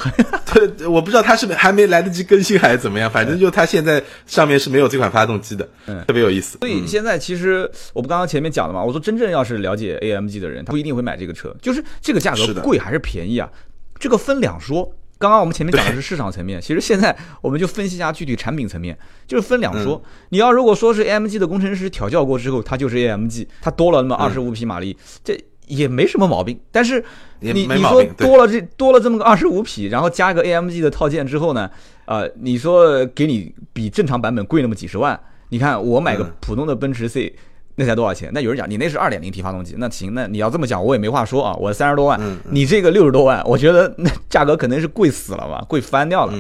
[0.55, 5.69] 对，我不知道它是还没来得及更新还是怎么样，反正就它现在上面是没有这款发动机的。
[5.87, 6.59] 嗯，特别有意思。
[6.61, 13.51] 所以现在其实我不刚刚前面讲了嘛，我说真正要是了解 AMG 的人，他不一定会买这个车，就是这个价格贵还是便宜啊？
[13.99, 14.95] 这个分两说。
[15.21, 20.03] 刚刚我们前面讲的是市场层面，其实现在我们就分析一下具体产品层面，就是分两说。
[20.31, 26.59] 你要如果说是 AMG 的工程师调教过之后，它就是 AMG，它多了那么二十五匹马力，这也没什么毛病。
[26.73, 27.05] 但是
[27.41, 31.71] 你你说多了这多了这么个二十五匹，然后加个 AMG 的套件之后呢，
[32.07, 37.37] 呃，你说给你比正常版本贵那么几十万，你看我买个普通的奔驰 C。
[37.81, 38.31] 那才多少钱？
[38.35, 41.55] 那有人讲你那是二点零 T 发动机，那行，那你要这么讲我也没话说啊。
[41.55, 46.35] 我三十多万，你这个六十多万，我觉得 那价格肯定是贵死了吧，贵翻掉了。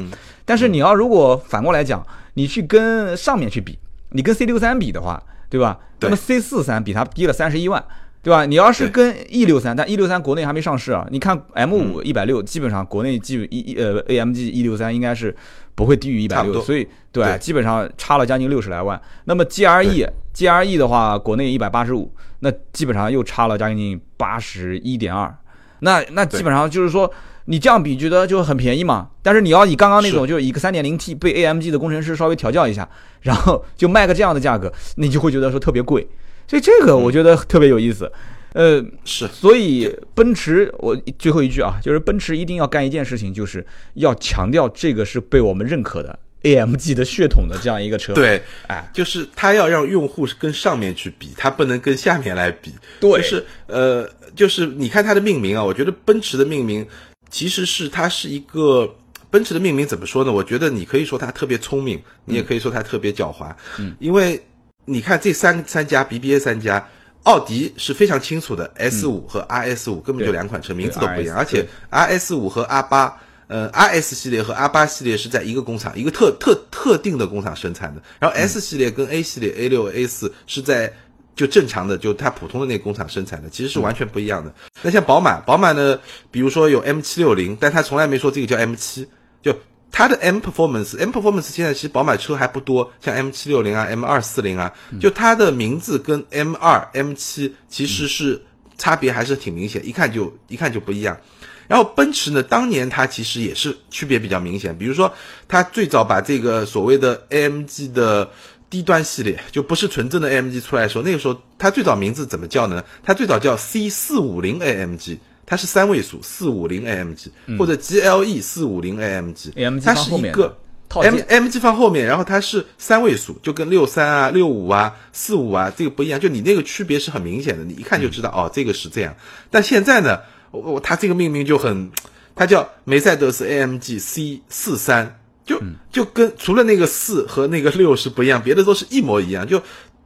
[0.44, 3.78] 但是你要如果反过来讲，你去跟上面去比，
[4.10, 5.78] 你跟 C 六三比的话，对吧？
[6.00, 7.82] 那么 C 四三比它低了三十一万，
[8.22, 8.44] 对吧？
[8.44, 11.06] 你要是跟 E 六三，但 E 六三国内还没上市啊。
[11.10, 15.34] 你看 M 五一百六，基本上国内基一一呃 AMG E 六三应该是
[15.74, 19.00] 不会低于一百六，所以对，对基本上差了将近六十来万。
[19.24, 25.34] 那么 GRE GRE 的话，国内一百八十五，那基本上又差了将近八十一点二。
[25.80, 27.10] 那那基本上就是说，
[27.46, 29.08] 你这样比觉得就很便宜嘛。
[29.22, 32.86] 但是你要以刚刚那种，就是一个三点零 T 被 AMG 的工程师稍微调教一下，
[33.22, 36.06] 然后就卖个这样的价格，你就会觉得说特别贵。
[36.50, 38.10] 所以这个我觉得特别有意思。
[38.54, 52.72] 呃，是所以奔驰，我最后一句啊，就是奔驰一定要干一件事情，就是要强调这个是被我们认可的 AMG 的血统的这样一个车。，对，哎，就是它要让用户是跟上面去比，它不能跟下面来比。
[52.98, 56.84] 对就是呃，就是你看它的命名啊，我觉得奔驰的命名
[57.30, 58.92] 其实是它是一个
[59.30, 60.32] 奔驰的命名怎么说呢？
[60.32, 63.54] 我觉得你可以说它特别聪明，你也可以说它特别狡猾。
[63.78, 64.42] 嗯，因为
[64.84, 66.86] 你看这三三家 BBA 三家。
[67.24, 73.14] 奥迪是非常清楚的，S 五和 RS 五根本就两款车，名字都不一样，而且 RS 五和 R 八，
[73.46, 78.00] 呃，RS 系列和 R 八系列是在一个工厂，一个特特特定的工厂生产的。
[78.18, 80.90] 然后 S 系列跟 A 系列 A 六 A 四是在
[81.36, 84.50] 就正常的，就它普通的那个工厂生产的，其实是完全不一样的。
[84.80, 89.06] 那像宝马，宝马呢，比如说有 M 七六零，但它从来没说这个叫 M 七，
[89.42, 89.54] 就
[89.92, 98.40] 它的 M Performance，M Performance 现在其实宝马车还不多，像 M 七六零啊、M 二四零啊，就它的名字跟 M 二、M 七其实是
[98.78, 101.18] 差别还是挺明显，一看就一看就不一样。
[101.66, 105.12] 然后奔驰呢，当年它其实也是区别比较明显，比如说
[105.46, 108.30] 它最早把这个所谓的 AMG 的
[108.68, 112.84] 低端系列，就不是纯正的 AMG 出来的时候，那个时候它最早名字怎么叫呢？
[113.02, 115.18] 它最早叫 C 四五零 AMG。
[115.50, 117.26] 它是三位数四五零 AMG
[117.58, 120.56] 或者 GLE 四五零 AMG，AMG 它是一个
[120.88, 129.12] 套 M 件 MG 放后面，然后它是三位数，就跟六三啊、六五啊、四五啊这个不一样，就你那个区别是很明显的，你一看就知道、哦，这个是这样。
[129.50, 130.20] 但现在呢，
[130.52, 131.90] 我我它这个命名就很，
[132.36, 135.60] 它叫梅赛德斯 AMG C 四三，就
[135.90, 139.44] 就跟除了那个四和那个六是不一样，别的都是一模一样。
[139.44, 139.60] 就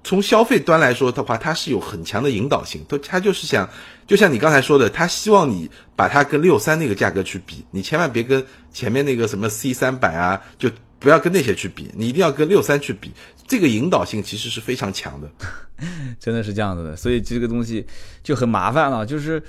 [0.05, 3.69] 从消费端来说的话，它是有很强的引导性，它它就是想，
[4.07, 13.11] 就像你刚才说的，它希望你把它跟六三那个价格去比，你千万别跟前面那个什么 C 三百啊，就不要跟那些去比，你一定要跟六三去比，
[13.49, 15.29] 这个引导性其实是非常强的。
[16.21, 17.85] 真的是这样子的，所以这个东西
[18.23, 19.43] 就很麻烦了，就是。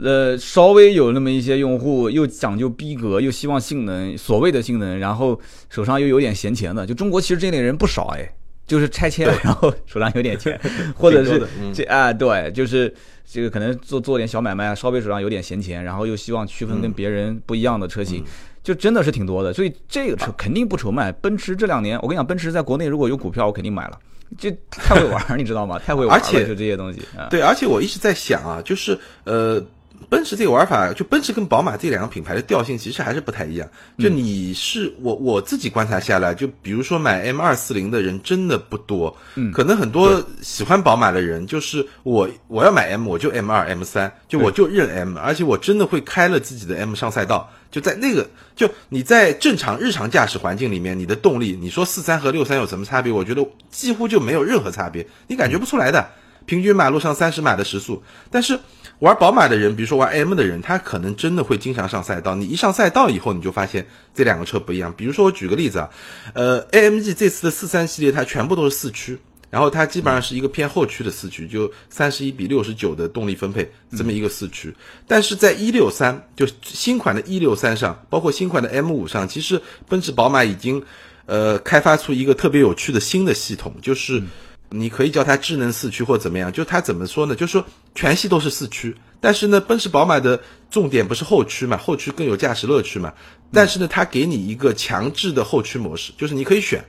[0.00, 5.40] 呃，稍微有那么一些用户又讲究逼格，又希望性能，所谓的性能，然后
[5.70, 8.32] 手上又有点闲钱的，就中国其实这类人不少哎，
[8.68, 10.60] 就是拆迁，然后手上有点钱，
[10.94, 12.94] 或者是这啊，对，就是
[13.26, 18.22] 这个可能做做点小买卖，稍微手上有点闲钱，然后又希望区分跟别人不一样的车型，
[18.62, 19.52] 就真的是挺多的。
[19.52, 21.10] 所以这个车肯定不愁卖。
[21.10, 23.98] 奔驰这两年，我跟你讲，奔驰在国内如果有股票，我肯定买了。
[24.36, 25.78] 这太会玩儿， 你知道吗？
[25.78, 27.28] 太会玩儿了，而且就这些东西啊。
[27.30, 29.58] 对，而且我一直在想啊，就是呃，
[30.08, 33.68] 奔驰这个玩法，就奔驰跟宝马这两个品牌的调性其实还是不太一样。
[33.98, 47.50] 就你是我我自己观察下来，就比如说买 M 二四零的人真的不多，嗯，可能很多喜欢宝马的人，就是我我要买 M 我就 M 二 M 三，就我就认 M，而且我真的会开了自己的 M 上赛道。
[47.70, 53.12] 就在那个，就你在正常日常驾驶环境里面，你的动力，你说四三和六三有什么差别？
[53.12, 56.08] 我觉得几乎就没有任何差别，你感觉不出来的。
[56.46, 58.58] 平均马路上三十码的时速，但是
[59.00, 62.34] 玩宝马的人，比如说玩 M 的人，他可能真的会经常上赛道。
[62.34, 64.92] 你一上赛道以后，你就发现这两个车不一样。
[64.96, 65.90] 比如说我举个例子啊，
[66.34, 69.16] 呃，AMG 这次的四三系列它全部都是四驱，
[69.50, 74.74] 然后它基本上是一个偏后驱的四驱，就三十一比六十九的动力分配这么一个四驱。
[75.06, 80.82] 但是在一六三，就新款的一六三上，包括新款的 M 五上，其实奔驰、宝马已经
[81.26, 84.20] 呃开发出一个特别有趣的新的系统，就是。
[84.70, 87.34] 你可以叫它智能四驱或怎么样，就它怎么说呢？
[87.34, 93.12] 就是说全系都是四驱，但是呢，奔驰、宝马的重点不是后驱嘛，后驱更有驾驶乐趣嘛。
[93.52, 96.84] 但是呢，它给你一个强制的后驱模式，就是你可以选，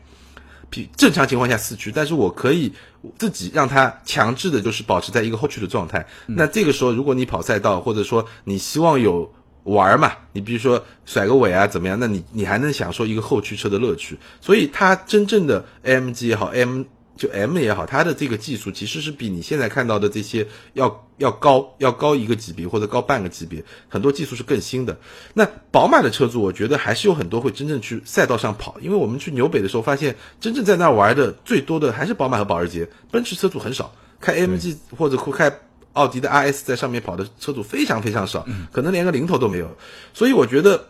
[0.69, 2.73] 比正常情况下四驱，但是我可以
[3.17, 6.05] 自己让它强制的就是保持在一个后驱的状态。
[6.27, 14.19] 那这个时候，如果你跑赛道，或者说你希望有玩嘛，你比如说甩个尾啊怎么样，那你你还能享受一个后驱车的乐趣。
[14.41, 16.83] 所以它真正的 AMG 也好，M
[17.19, 24.97] 就 M 也好，它的这个技术其实是比你现在看到的这些要要高要高一个级别或者高半个级别，很多技术是更新的。
[25.33, 35.51] 那宝马的车主，我觉得还是有很多会真正去赛道上跑，因为我们去纽北的时候发现，真正在那儿玩的最多的还是宝马和保时捷，奔驰车主很少，开 AMG 或者开
[35.91, 39.69] 奥迪的 RS 在上面跑的车主非常非常少，可能连个零头都没有。
[40.13, 40.85] 所以我觉得。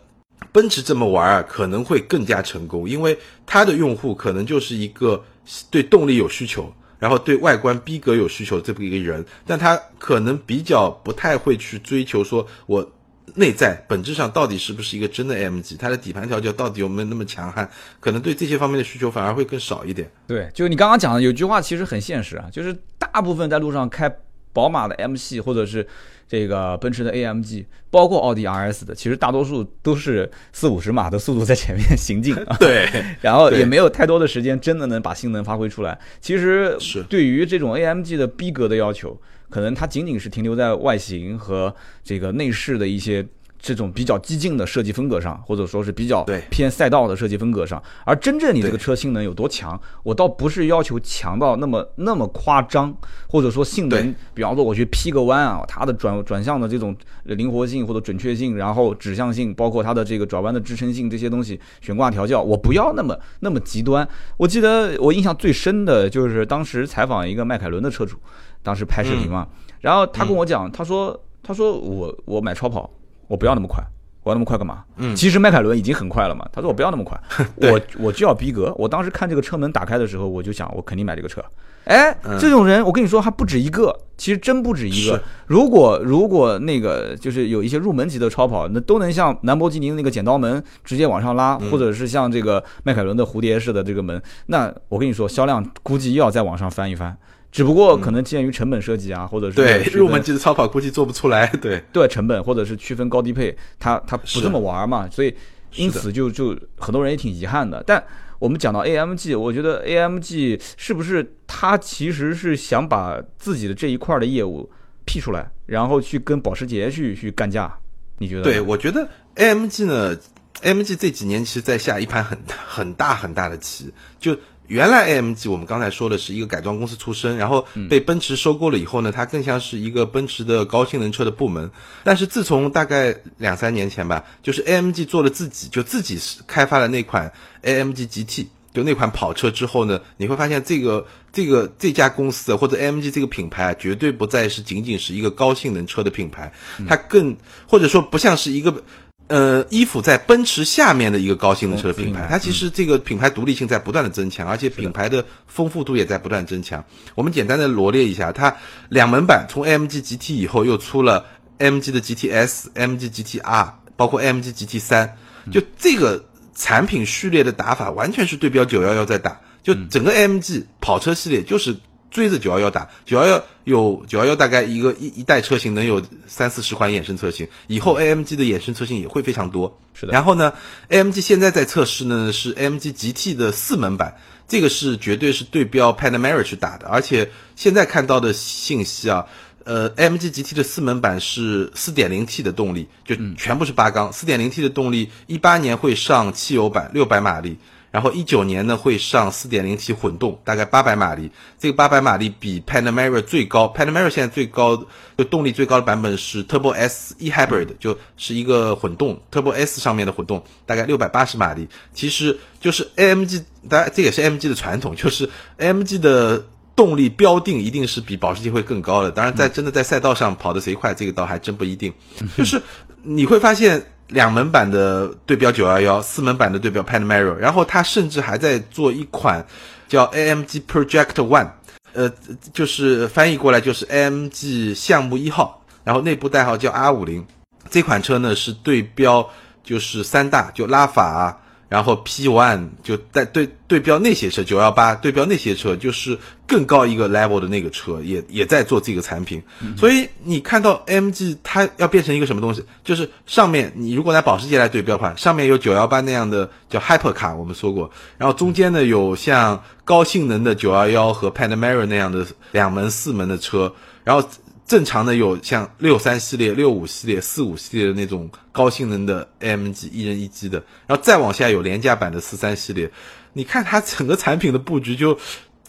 [0.52, 5.22] 奔驰这么玩啊，可能会更加成功，因为它的用户可能就是一个
[5.70, 12.92] 对动力有需求，然后对外观逼格有需求这么一个人，但他可能比较不太会去追求说我。
[13.36, 17.70] 内在本质上到底是不是一个真的 mg 它的底盘调教到底有没有那么强悍？
[18.00, 20.10] 可能对这些方面的需求反而会更少一点。
[20.26, 24.12] 对，就你刚刚讲的有句话其实很现实啊，就是大部分在路上开
[24.52, 25.86] 宝马的 M 系或者是
[26.30, 32.56] 这个奔驰的 AMG，包括奥迪 RS 的，其实大多数都是四五十码的速度在前面行进啊。
[32.60, 32.88] 对，
[33.20, 35.98] 然后也没有太多的时间真的能把性能发挥出来。
[36.20, 39.20] 其实是对于这种 AMG 的逼格的要求。
[39.48, 43.26] 可能它仅仅是停留在外形和这个内饰的一些
[43.60, 47.82] 这种比较激进的设计风格上，或者说是比较偏赛道的设计风格上。
[48.04, 52.94] 而真正你这个车性能有多强，我倒不是要求强到那么那么夸张，
[53.28, 64.08] 或者说性能，比方说我去劈个弯啊，它的转转向的这种灵活性或者准确性，然后指向性，包括它的这个转弯的支撑性这些东西，悬挂调教，我不要那么那么极端。
[64.36, 68.16] 我记得我印象最深的就是当时采访一个迈凯伦的车主。
[68.62, 69.48] 当时拍视频嘛，
[69.80, 72.90] 然后他跟我讲，他说，他说我我买超跑，
[73.30, 73.80] 我不要那么快，
[74.24, 74.82] 我要那么快干嘛？
[74.96, 76.44] 嗯，其实迈凯伦已经很快了嘛。
[76.52, 77.16] 他说我不要那么快，
[77.54, 78.74] 我我就要逼格。
[78.76, 81.40] 我当时看这个车门打开的时候，我就想，我肯定买这个车。
[81.84, 85.22] 哎，这种人我跟你说还不止一个，其实真不止一个。
[85.46, 97.16] 如果如果那个就是有一些入门级的超跑，那都能像兰博基尼那个剪刀门直接往上拉，或者是像这个迈凯伦的蝴蝶式的这个门，那我跟你说销量估计又要再往上翻一翻。
[97.52, 105.34] 只不过可能鉴于成本设计啊，或者是对入门级的超跑估计做不出来， 对对成本或者是区分高低配，它它不这么玩嘛，所以
[105.74, 107.82] 因此就就很多人也挺遗憾的。
[107.84, 108.02] 但
[108.38, 114.70] 我们讲到 AMG，我觉得 AMG 是不是它其实是想把自己的这一块的业务
[115.04, 117.76] 辟出来，然后去跟保时捷去去干架？
[118.18, 118.42] 你觉得？
[118.44, 120.16] 对，我觉得 AMG 呢
[120.62, 124.36] ，AMG 这几年其实在下一盘很很大很大的棋，就。
[124.70, 131.68] 原来 AMG 我们刚才说的是一个改装公司出身，然后被奔驰收购了以后呢，它更像是一个奔驰的高性能车的部门。
[132.04, 146.52] 但是自从大概两三年前吧，就是 AMG 做了自己，就自己开发了那款 AMG GT，就那款跑车之后呢，你会发现这个这个这家公司或者 AMG 这个品牌啊，绝对不再是仅仅是一个高性能车的品牌，
[146.86, 148.84] 它更或者说不像是一个。
[149.30, 156.84] 呃，依附在奔驰下面的一个高性能车的品牌，它其实这个品牌独立性在不断的增强，而且品牌的丰富度也在不断增强。
[157.14, 158.56] 我们简单的罗列一下，它
[158.88, 161.24] 两门版从 AMG GT 以后又出了
[161.58, 165.16] AMG 的 GTS、AMG GTR，包括 AMG GT 三，
[165.52, 166.24] 就这个
[166.56, 171.76] 产品序列的打法完全是对标911在打，就整个 AMG 跑车系列就是。
[172.10, 179.78] 追着九幺幺打，九幺幺有九幺幺大概一个一一代车型能有三四十款衍生车型，以后 AMG 的衍生车型也会非常多。
[179.94, 180.12] 是的。
[180.12, 180.52] 然后呢
[180.88, 184.16] ，AMG 现在在测试呢是 AMG GT 的四门版，
[184.48, 189.26] 这个是绝对是对标 Panamera 去打的，而且现在看到的信息啊，
[189.64, 197.56] 呃，AMG GT 的四门版是四点零 T 的动力，就全部是八缸，四点零 T 的动力，一八年会上汽油版，六百马力。
[197.90, 201.30] 然后一九年呢会上四点零 T 混动，大概八百马力。
[201.58, 204.76] 这个八百马力比 Panamera 最高，Panamera 现在最高
[205.18, 211.68] 就动力最高的版本是 Turbo S E Hybrid，就是一个混动 Turbo S 上面的混动，大概六百八十马力。
[211.92, 219.10] 其实就是 AMG，当然这也是 AMG 的传统，就是 AMG 的动力标定一定是比保时捷会更高的。
[219.10, 221.92] 当然在真的在赛道上跑得谁快，这个倒还真不一定。
[222.36, 222.62] 就是
[223.02, 223.84] 你会发现。
[224.10, 229.44] 两门版的对标九幺幺，四门版的对标 Panamera，然后它甚至还在做一款
[229.88, 231.48] 叫 AMG Project One，
[231.92, 232.12] 呃，
[232.52, 237.24] 就是翻译过来就是 AMG 项目一号，然后内部代号叫 R 五零，
[237.70, 239.28] 这款车呢是对标
[239.62, 241.40] 就是三大就拉法。
[241.70, 249.40] 然后 P One 就带对对标那些车，九幺八对标那些车，就是更高一个 level 的那个车，也也在做这个产品。
[249.76, 264.28] 所以你看到 MG 它要变成一个什么东西，就是上面你如果拿保时捷来对标的话，上面有九幺八那样的叫 Hyper Car，我们说过，然后中间呢有像高性能的九幺幺和 Panamera 那样的两门四门的车，然后。
[264.70, 272.88] 正常的有像六三系列、六五系列、四五系列的那种高性能的 AMG 一人一机的，然后再往下有廉价版的四三系列。
[273.32, 275.18] 你看它整个产品的布局，就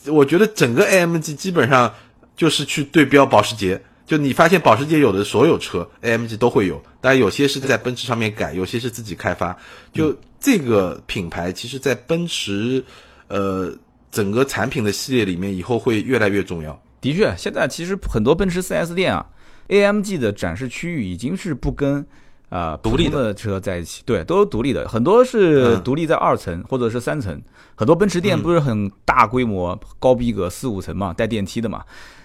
[0.05, 1.91] 我觉得整个 AMG 基本上
[2.37, 3.81] 就是去对标保时捷。
[4.05, 9.57] 就你发现保时捷有的所有车 AMG 都会有，当然有些是在奔驰上面改，有些是自己开发。
[9.91, 12.86] 就这个品牌，其实在奔驰
[13.30, 13.73] 呃
[14.11, 16.80] 整个产品的系列里面，以后会越来越重要。
[17.02, 19.26] 的确，现在其实很多奔驰 4S 店啊
[19.68, 22.06] ，AMG 的展示区域已经是不跟
[22.49, 23.34] 啊，独立的。
[23.34, 27.41] 车在一起，对，都是独立的，很多是独立在二层或者是三层，
[27.76, 31.84] 很多奔驰店不是很大规模、高逼格四五层嘛，带电梯的嘛。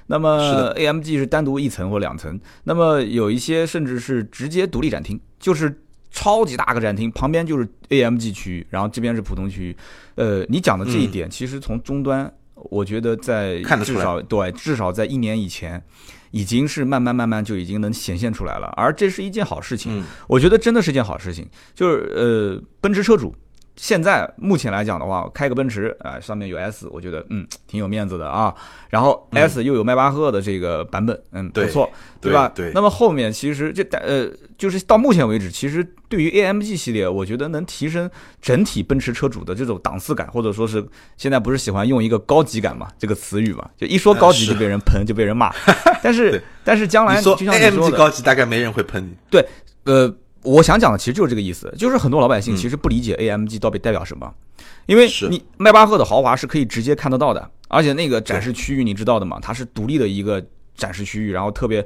[0.08, 9.76] 那么 AMG 是单独一层或两层，那么有一些甚至是直接独立展厅，就是超级大个展厅，旁边就是 AMG 区域，然后这边是普通区域。
[10.16, 15.82] 呃，你讲的这一点，其实从终端，我觉得在至少对，至少在一年以前，
[16.30, 20.02] 已经是慢慢慢慢就已经能显现出来了，而这是一件好事情。
[20.26, 23.34] 我觉得真的是件好事情，就是呃，奔驰车主。
[23.76, 28.54] 现在目前来讲的话，开个奔驰啊，上面有 S，我觉得嗯挺有面子的啊。
[28.88, 32.50] 然后 S 又有迈巴赫的这个版本，嗯不错，对吧？
[32.54, 32.72] 对。
[32.74, 38.10] 那么后面其实这呃就是到目前为止，其实对于 AMG 系列，我觉得能提升
[38.40, 40.82] 整体奔驰车主的这种档次感，或者说是
[41.18, 45.52] 现在不是喜欢用一个高级感嘛这个词语嘛，就一说高级就被人喷，就被人骂。
[46.02, 49.14] 但是但是将来就像你说的，高级大概没人会喷你。
[49.30, 49.46] 对，
[49.84, 50.14] 呃。
[50.46, 54.32] 我想讲的其实就是这个意思，就是很多老百姓其实不理解 AMG 到底代表什么，
[54.86, 60.40] 因为你迈巴赫的豪华是可以直接看得到的，而且那个展示区域你知道的嘛，它是独立的一个
[60.76, 61.84] 展示区域，然后特别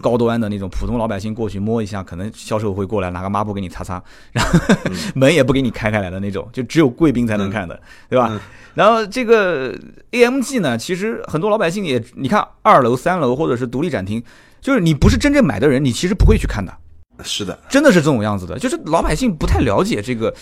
[0.00, 4.02] 高端的那种，普通老百姓过去摸一下，可能销售会过来拿个抹布给你擦擦，
[4.32, 4.58] 然后
[5.14, 7.78] 门也不给你开开来的那种，就只有贵宾才能看的，
[8.08, 8.40] 对吧？
[8.74, 9.76] 然后这个
[10.12, 14.22] AMG 呢，其实很多老百姓也，你看二楼、三楼或者是独立展厅，
[14.60, 16.72] 就是你不是真正买的人，你其实不会去看的。
[17.24, 20.32] 是的，真的是这种样子的，就是老百姓不太了解这个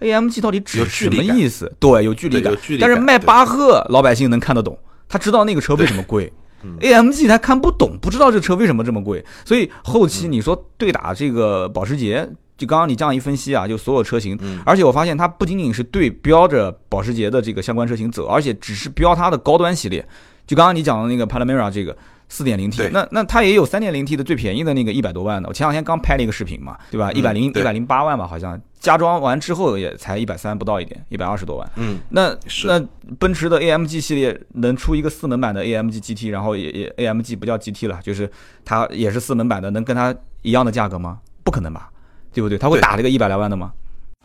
[0.00, 1.72] AMG 到底指什么意思。
[1.80, 2.54] 对，有距离感。
[2.80, 4.78] 但是迈巴赫老百姓能看得懂，
[5.08, 6.32] 他知道那个车为什么贵。
[6.80, 9.24] AMG 他看不懂，不知道这车为什么这么贵。
[9.44, 12.28] 所以后期你说对打这个保时捷，
[12.58, 20.06] 就刚刚你这样一分析啊，就所有车型，而且我发现它不仅仅是对标着保时捷的这个相关车型走，而且只是标它的高端系列。
[20.46, 21.96] 就刚刚你讲的那个 Panamera 这个。
[22.28, 27.12] 四点零 T，那那它也有三点零 T 的最便宜的那个一百多万的，我前两天刚拍了一个视频嘛，对吧？
[27.12, 31.70] 一百零一百零八万吧，好像加装完之后也才一百三不到一点，一百二十多万。
[31.76, 32.84] 嗯，那那
[33.18, 38.30] 奔驰的 AMG 系列能出一个四门版的 AMG GT，然后也也 AMG 不叫 GT 了，就是
[38.64, 41.18] 它也是四门版的，能跟它一样的价格吗？
[41.44, 41.90] 不可能吧，
[42.32, 42.58] 对不对？
[42.58, 43.72] 它会打这个一百来万的吗？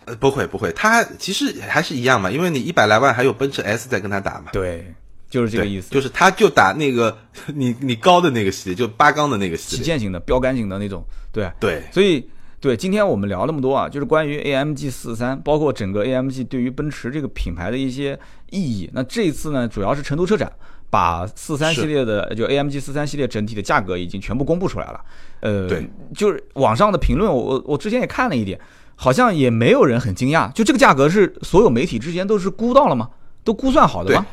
[0.06, 4.46] 呃，不会不会，它其实还是一样嘛，因为你一百来万还有奔驰 S 在跟它打嘛。
[4.52, 4.92] 对。
[5.32, 7.18] 就是这个意思，就是他就打那个
[7.56, 12.28] 你你高的那个系列，就八缸的那个系列，旗舰型的标杆型的那种，对对，所以
[12.60, 18.20] 对今天我们聊那么多啊，就是关于 AMG 四三，包括整个 AMG 对于奔驰这个品牌的一些
[18.50, 18.90] 意义。
[18.94, 20.52] 那这一次呢，主要是成都车展
[20.90, 25.00] 把四三系列的就 AMG 四三系列整体的价格已经全部公布出来了。
[25.40, 28.60] 呃，对，就是网上的评论，我我我之前也看了一点，
[28.96, 33.10] 好像也没有人很惊讶，就这个价格是所有媒体之前都是估到了吗？
[33.44, 34.26] 都估算好的吗？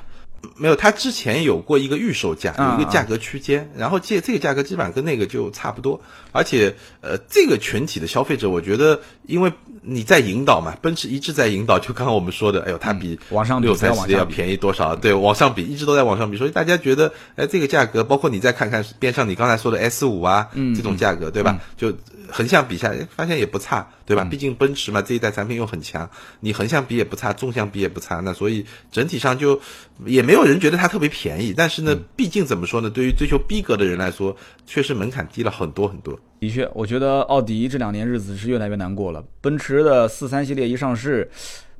[0.57, 6.01] 没有，它之前有过一个预售价，有一个价格区间，然后这这个价格基本上跟那个就差不多，
[6.33, 14.95] 而且呃，这个群体的消费者，我觉得因为你在引导嘛，奔驰一直在引导，就刚刚我们说的，哎呦，它比往上六三系列要便宜多少？
[14.95, 21.59] 对，往上比，一直都在往上比，所以大家觉得，哎，这个价格，包括你再看看边上你刚才说的 S 五啊，这种价格，对吧？
[21.77, 21.93] 就。
[22.31, 24.23] 横向比下，发现也不差，对吧？
[24.23, 26.11] 毕竟奔驰嘛，这一代产品又很强，
[26.41, 29.59] 你横向比也不差，纵向比也不差，那所以整体上就
[30.05, 31.55] 也没有人觉得它特别便宜。
[31.57, 32.91] 但是呢，毕竟怎么说呢？
[32.91, 36.15] 对于追求逼格的人来说，确实门槛低了很多很多。
[36.39, 39.25] 的确，我觉得奥迪这两年日子是越来越难过了。
[39.41, 41.27] 奔驰的四三系列一上市。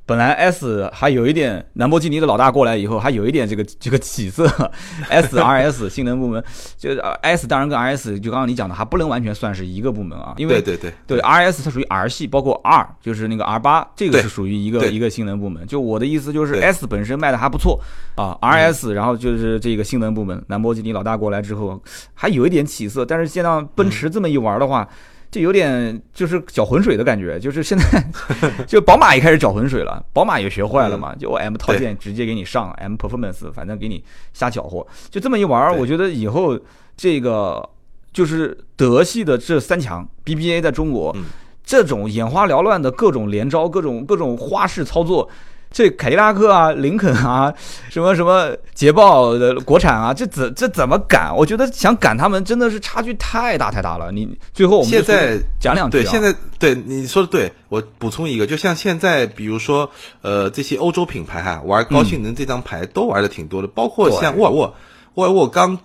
[0.09, 4.49] 本来 S 还有一点，兰博基尼的老大过来以后，还有一点这个这个起色。
[5.07, 6.43] S R S 性能部门，
[6.79, 6.89] 就
[7.21, 15.67] S 当然跟 R S 就刚刚你讲的，还不能完全算是一个部门啊，因为对对对 R S 它属于 R 系，包括 R 就是那个 R 八，这个是属于一个一个性能部门。
[15.67, 17.79] 就我的意思就是 S 本身卖的还不错
[18.15, 21.79] 啊，R S 然后就是这个性能部门，兰博基尼老大过来之后
[22.15, 24.89] 还有一点起色，但是现在奔驰这么一玩的话。
[25.31, 28.03] 就有点就是搅浑水的感觉，就是现在
[28.65, 34.03] 就宝马也开始搅浑水了，宝马也学坏了嘛，就 M 套件直接给你上 M Performance，反正给你
[34.33, 36.59] 瞎搅和，就这么一玩，我觉得以后
[36.97, 37.67] 这个
[38.11, 41.15] 就是德系的这三强 BBA 在中国
[41.63, 45.29] 这种眼花缭乱的各种连招、各种各种花式操作。
[45.71, 47.53] 这凯迪拉克啊，林肯啊，
[47.89, 51.35] 什么什么捷豹的国产啊，这怎这怎么赶？
[51.35, 54.11] 我觉得想赶他们真的是差距太大太大了。
[54.11, 55.99] 你最后我们现在讲两句。
[55.99, 59.89] 对，现在对你说的对，我补充一个，就像现在，比如说
[60.21, 64.61] 呃这些欧洲品牌哈，玩高性能这张牌都玩的挺多的，包括像沃尔沃。
[64.61, 64.75] 沃
[65.15, 65.79] 尔沃刚。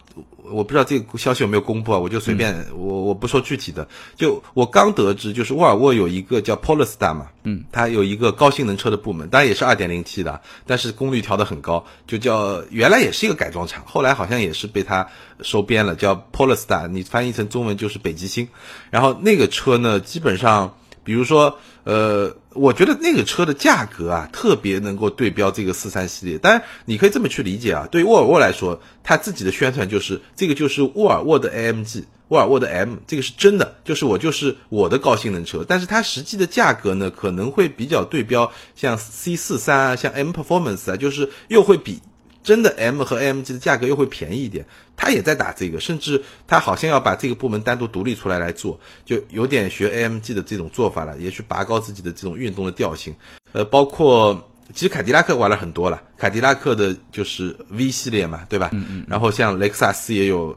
[0.46, 15.08] 我不知道这个消息有没有公布啊，我就随便我我不说具体的，就我刚得知，就是沃尔沃有一个叫 Polestar 嘛，嗯，它有一个高性能车的部门，当然也是二点零 T 的，但是功率调得很高，就叫原来也是一个改装厂，后来好像也是被它
[15.40, 18.46] 收编了，叫 Polestar，你翻译成中文就是北极星，
[18.90, 20.74] 然后那个车呢，基本上。
[21.04, 26.38] 比如说，呃，我觉得那个车的价格啊，特别能够对标这个四三系列。
[26.38, 35.64] 当然，你可以这么去理解啊，对于沃尔沃来说，它自己的宣传就是这个就是沃尔沃的 AMG，沃尔沃的 M，这个是真的，就是我就是我的高性能车。
[35.68, 42.00] 但是它实际的价格呢，可能会比较对标像 C 四三啊，像 M Performance 啊，就是又会比。
[42.44, 44.64] 真的 M 和 AMG 的价格又会便宜一点，
[44.94, 53.14] 他也在打这个，甚至他好像要把这个部门单独独立出来来做，就有点学 AMG 的这种做法了，也去拔高自己的这种运动的调性。
[53.52, 58.68] 呃，包括其实凯迪拉克玩了很多了，凯迪拉克的就是 V 系列嘛，对吧？
[58.74, 59.06] 嗯嗯。
[59.08, 60.54] 然后像雷克萨斯也有，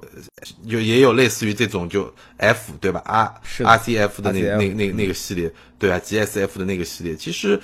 [0.70, 3.34] 就也有类似于这种就 F 对吧？R
[3.64, 7.58] RCF 的那那那那个系列，对啊，GSF 的那个系列，其实。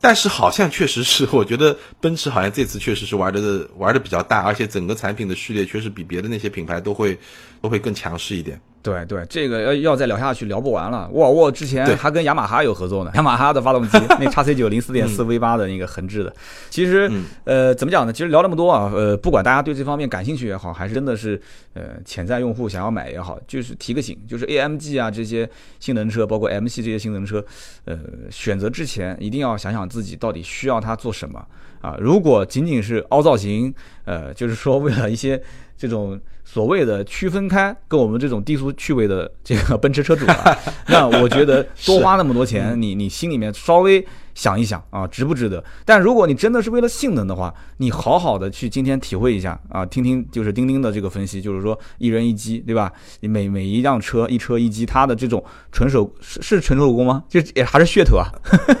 [0.00, 7.18] 但是好像确实是，我觉得奔驰好像这次确实是玩的玩的比较大，而且整个产品的序列确实比别的那些品牌都会
[7.60, 8.60] 都会更强势一点。
[8.88, 11.08] 对对，这个要要再聊下去聊不完了。
[11.12, 16.32] 沃尔沃之前还跟雅马哈有合作呢，雅马哈的发动机 那叉 C 九零四点四 V 八的那个横置的。
[16.70, 17.10] 其实
[17.44, 18.12] 呃怎么讲呢？
[18.12, 21.40] 其实聊那么多啊，呃不管大家对这方面感兴趣也好，还是真的是
[21.74, 27.44] 呃潜在用户想要买也好，就是提个醒，就是 AMG 啊这些性能车，包括 M 系这些性能车，
[27.84, 27.98] 呃
[28.30, 31.44] 选择之前一定要想想自己到底需要它做什么
[31.80, 31.96] 啊。
[32.00, 33.74] 如果仅仅是凹造型，
[34.04, 35.42] 呃就是说为了一些。
[35.78, 40.54] 这种所谓的区分开跟我们这种低俗趣味的这个奔驰车主啊，
[40.88, 44.06] 那我觉得多花那么多钱，你你心里面稍微。
[44.38, 45.62] 想一想啊，值不值得？
[45.84, 52.92] 但如果你真的是为了性能的话，你好好的去今天体会一下啊，听听就是钉钉的这个分析，就是说一人一机，对吧？
[53.18, 57.24] 你每每一辆车一车一机，它的这种纯手是是纯手工吗？
[57.28, 58.30] 就也还是噱头啊？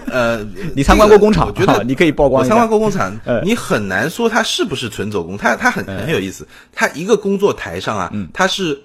[0.06, 0.46] 呃，
[0.76, 1.48] 你参观过工厂？
[1.48, 2.44] 我觉得 你可以曝光。
[2.44, 6.46] 我参观过工厂， 你很难说它是不是纯手工，它它很很有意思。
[6.72, 8.80] 它一个工作台上啊，它是。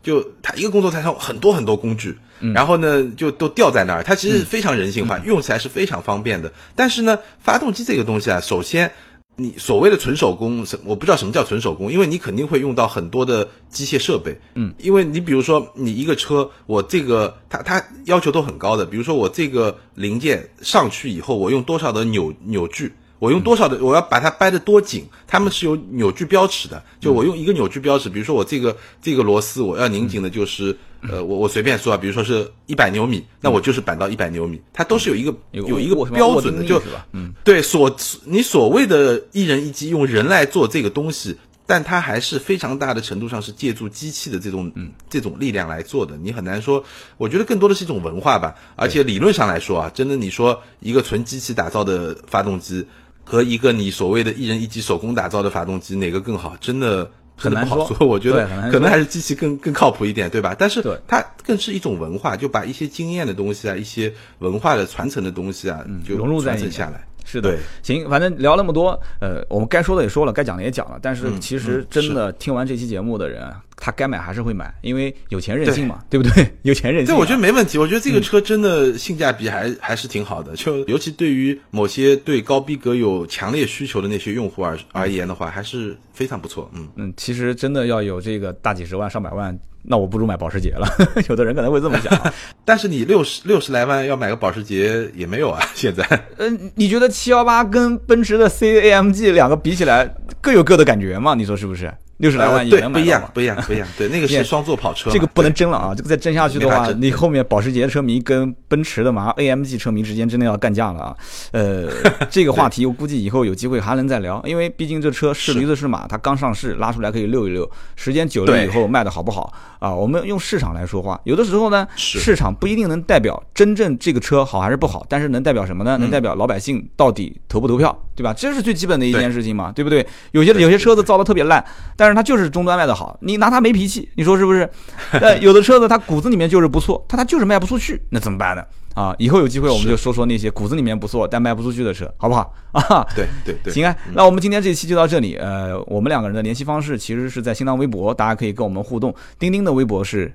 [0.00, 2.16] 就它一个工作台上很多很多工具，
[2.54, 6.52] 然后呢就都吊在那儿，它其实非常人性化，用起来是非常方便的。
[6.74, 8.92] 但是呢，发动机这个东西啊，首先
[9.36, 14.40] 你所谓的纯手工，我不知道什么叫纯手工，因为你肯定会用到很多的机械设备。
[14.54, 22.92] 嗯，因为你比如说你一个车，我这个它它要求都很高的，比如说我这个零件上去以后，我用多少的扭扭矩。
[23.18, 26.82] 我用多少的，我要把它掰得多紧，他们是有扭矩标尺的。
[27.00, 36.80] 就我用一个扭矩标尺，比如说我这个这个螺丝，我要拧紧的就是，呃，我我随便说啊，比如说是一百牛米，那我就是扳到一百牛米，它都是有一个有一个标准的，就
[37.12, 37.94] 嗯，对，所
[38.24, 46.84] 你所谓的一人一机用人来做这个东西，但它还是非常大的程度上是借助机器的这种嗯这种力量来做的，你很难说。
[47.16, 52.86] 我觉得更多的是一种文化吧，而且理论上来说啊，真的你说一个纯机器打造的发动机。
[53.28, 56.56] 和一个你所谓的一人一机手工打造的发动机哪个更好？
[56.58, 57.86] 真的很难说。
[58.00, 60.56] 我觉得可能还是机器更更靠谱一点，对吧？
[60.58, 67.06] 但是它更是一种文化，就把一些经验的东西啊，一些文化的传承的东西啊，就融入传承下来。
[67.26, 70.98] 是的，行，反正聊那么多，呃，我们该说的也说了，该讲的也讲了。
[71.02, 73.46] 但是其实真的听完这期节目的人，
[73.80, 76.46] 他该买还是会买，因为有钱任性嘛，对不对？
[76.62, 77.14] 有钱任性。
[77.14, 77.78] 对，我觉得没问题。
[77.78, 86.70] 我觉得这个车真的性价比还还是挺好的，就尤其对于某些对高逼格有强烈需求的那些用户而而言的话，还是非常不错。
[86.74, 89.56] 嗯嗯，其实真的要有这个大几十万、上百万。
[89.90, 90.86] 那我不如买保时捷了，
[91.30, 92.12] 有的人可能会这么想。
[92.64, 96.04] 但是你六十六十来万要买个保时捷也没有啊，现在。
[96.36, 100.12] 嗯，你觉得七幺八跟奔驰的 C A M G 两个比起来
[100.42, 101.34] 各有各的感觉嘛？
[101.34, 101.90] 你说是不是？
[102.18, 103.88] 六十来万也能买不一样，不一样，不一样。
[103.96, 105.94] 对，那个是 双座跑车，这个不能争了啊！
[105.96, 111.16] 这个再争下去的话，你后面保时捷车迷跟奔驰的嘛 AMG 车迷之间真的要干架了啊！
[111.52, 111.88] 呃，
[112.28, 119.94] 这个话题我估计以后有机会还能再聊，因为毕竟这车是驴子是马，它刚上市拉出来可以溜一溜，时间久了以后卖的好不好啊？
[119.94, 125.96] 我们用市场来说话，有的时候呢，市场不一定能代表真正这个车好还是不好，但是能代表什么呢？
[125.98, 128.34] 能代表老百姓到底投不投票，对吧？
[128.34, 130.04] 这是最基本的一件事情嘛，对不对？
[130.32, 131.64] 有些有些车子造的特别烂，
[131.96, 132.88] 但是它就是终端卖。
[132.88, 134.68] 的好，你拿它没脾气， 你说是不是？
[135.12, 138.64] 呃，有的车子它骨子里面就是不错，它它就是卖不出去，那怎么办呢？
[138.94, 142.52] 啊，以后有机会我们就说说那些骨子里面不错但卖不出去的车，好不好？
[142.72, 145.36] 啊，对对对，行啊，那我们今天这期就到这里。
[145.36, 149.14] 呃，我们两个人的联系方式其实是在新浪微博，大家可以跟我们互动。
[149.38, 150.32] 钉钉的微博是，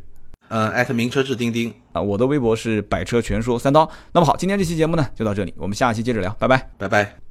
[0.47, 3.89] 呃，艾特名车志钉钉啊，我的微博是百车全说三刀。
[4.13, 7.22] 那么好，今天这期节目呢就到这里，我们下期接着聊，拜拜，拜拜。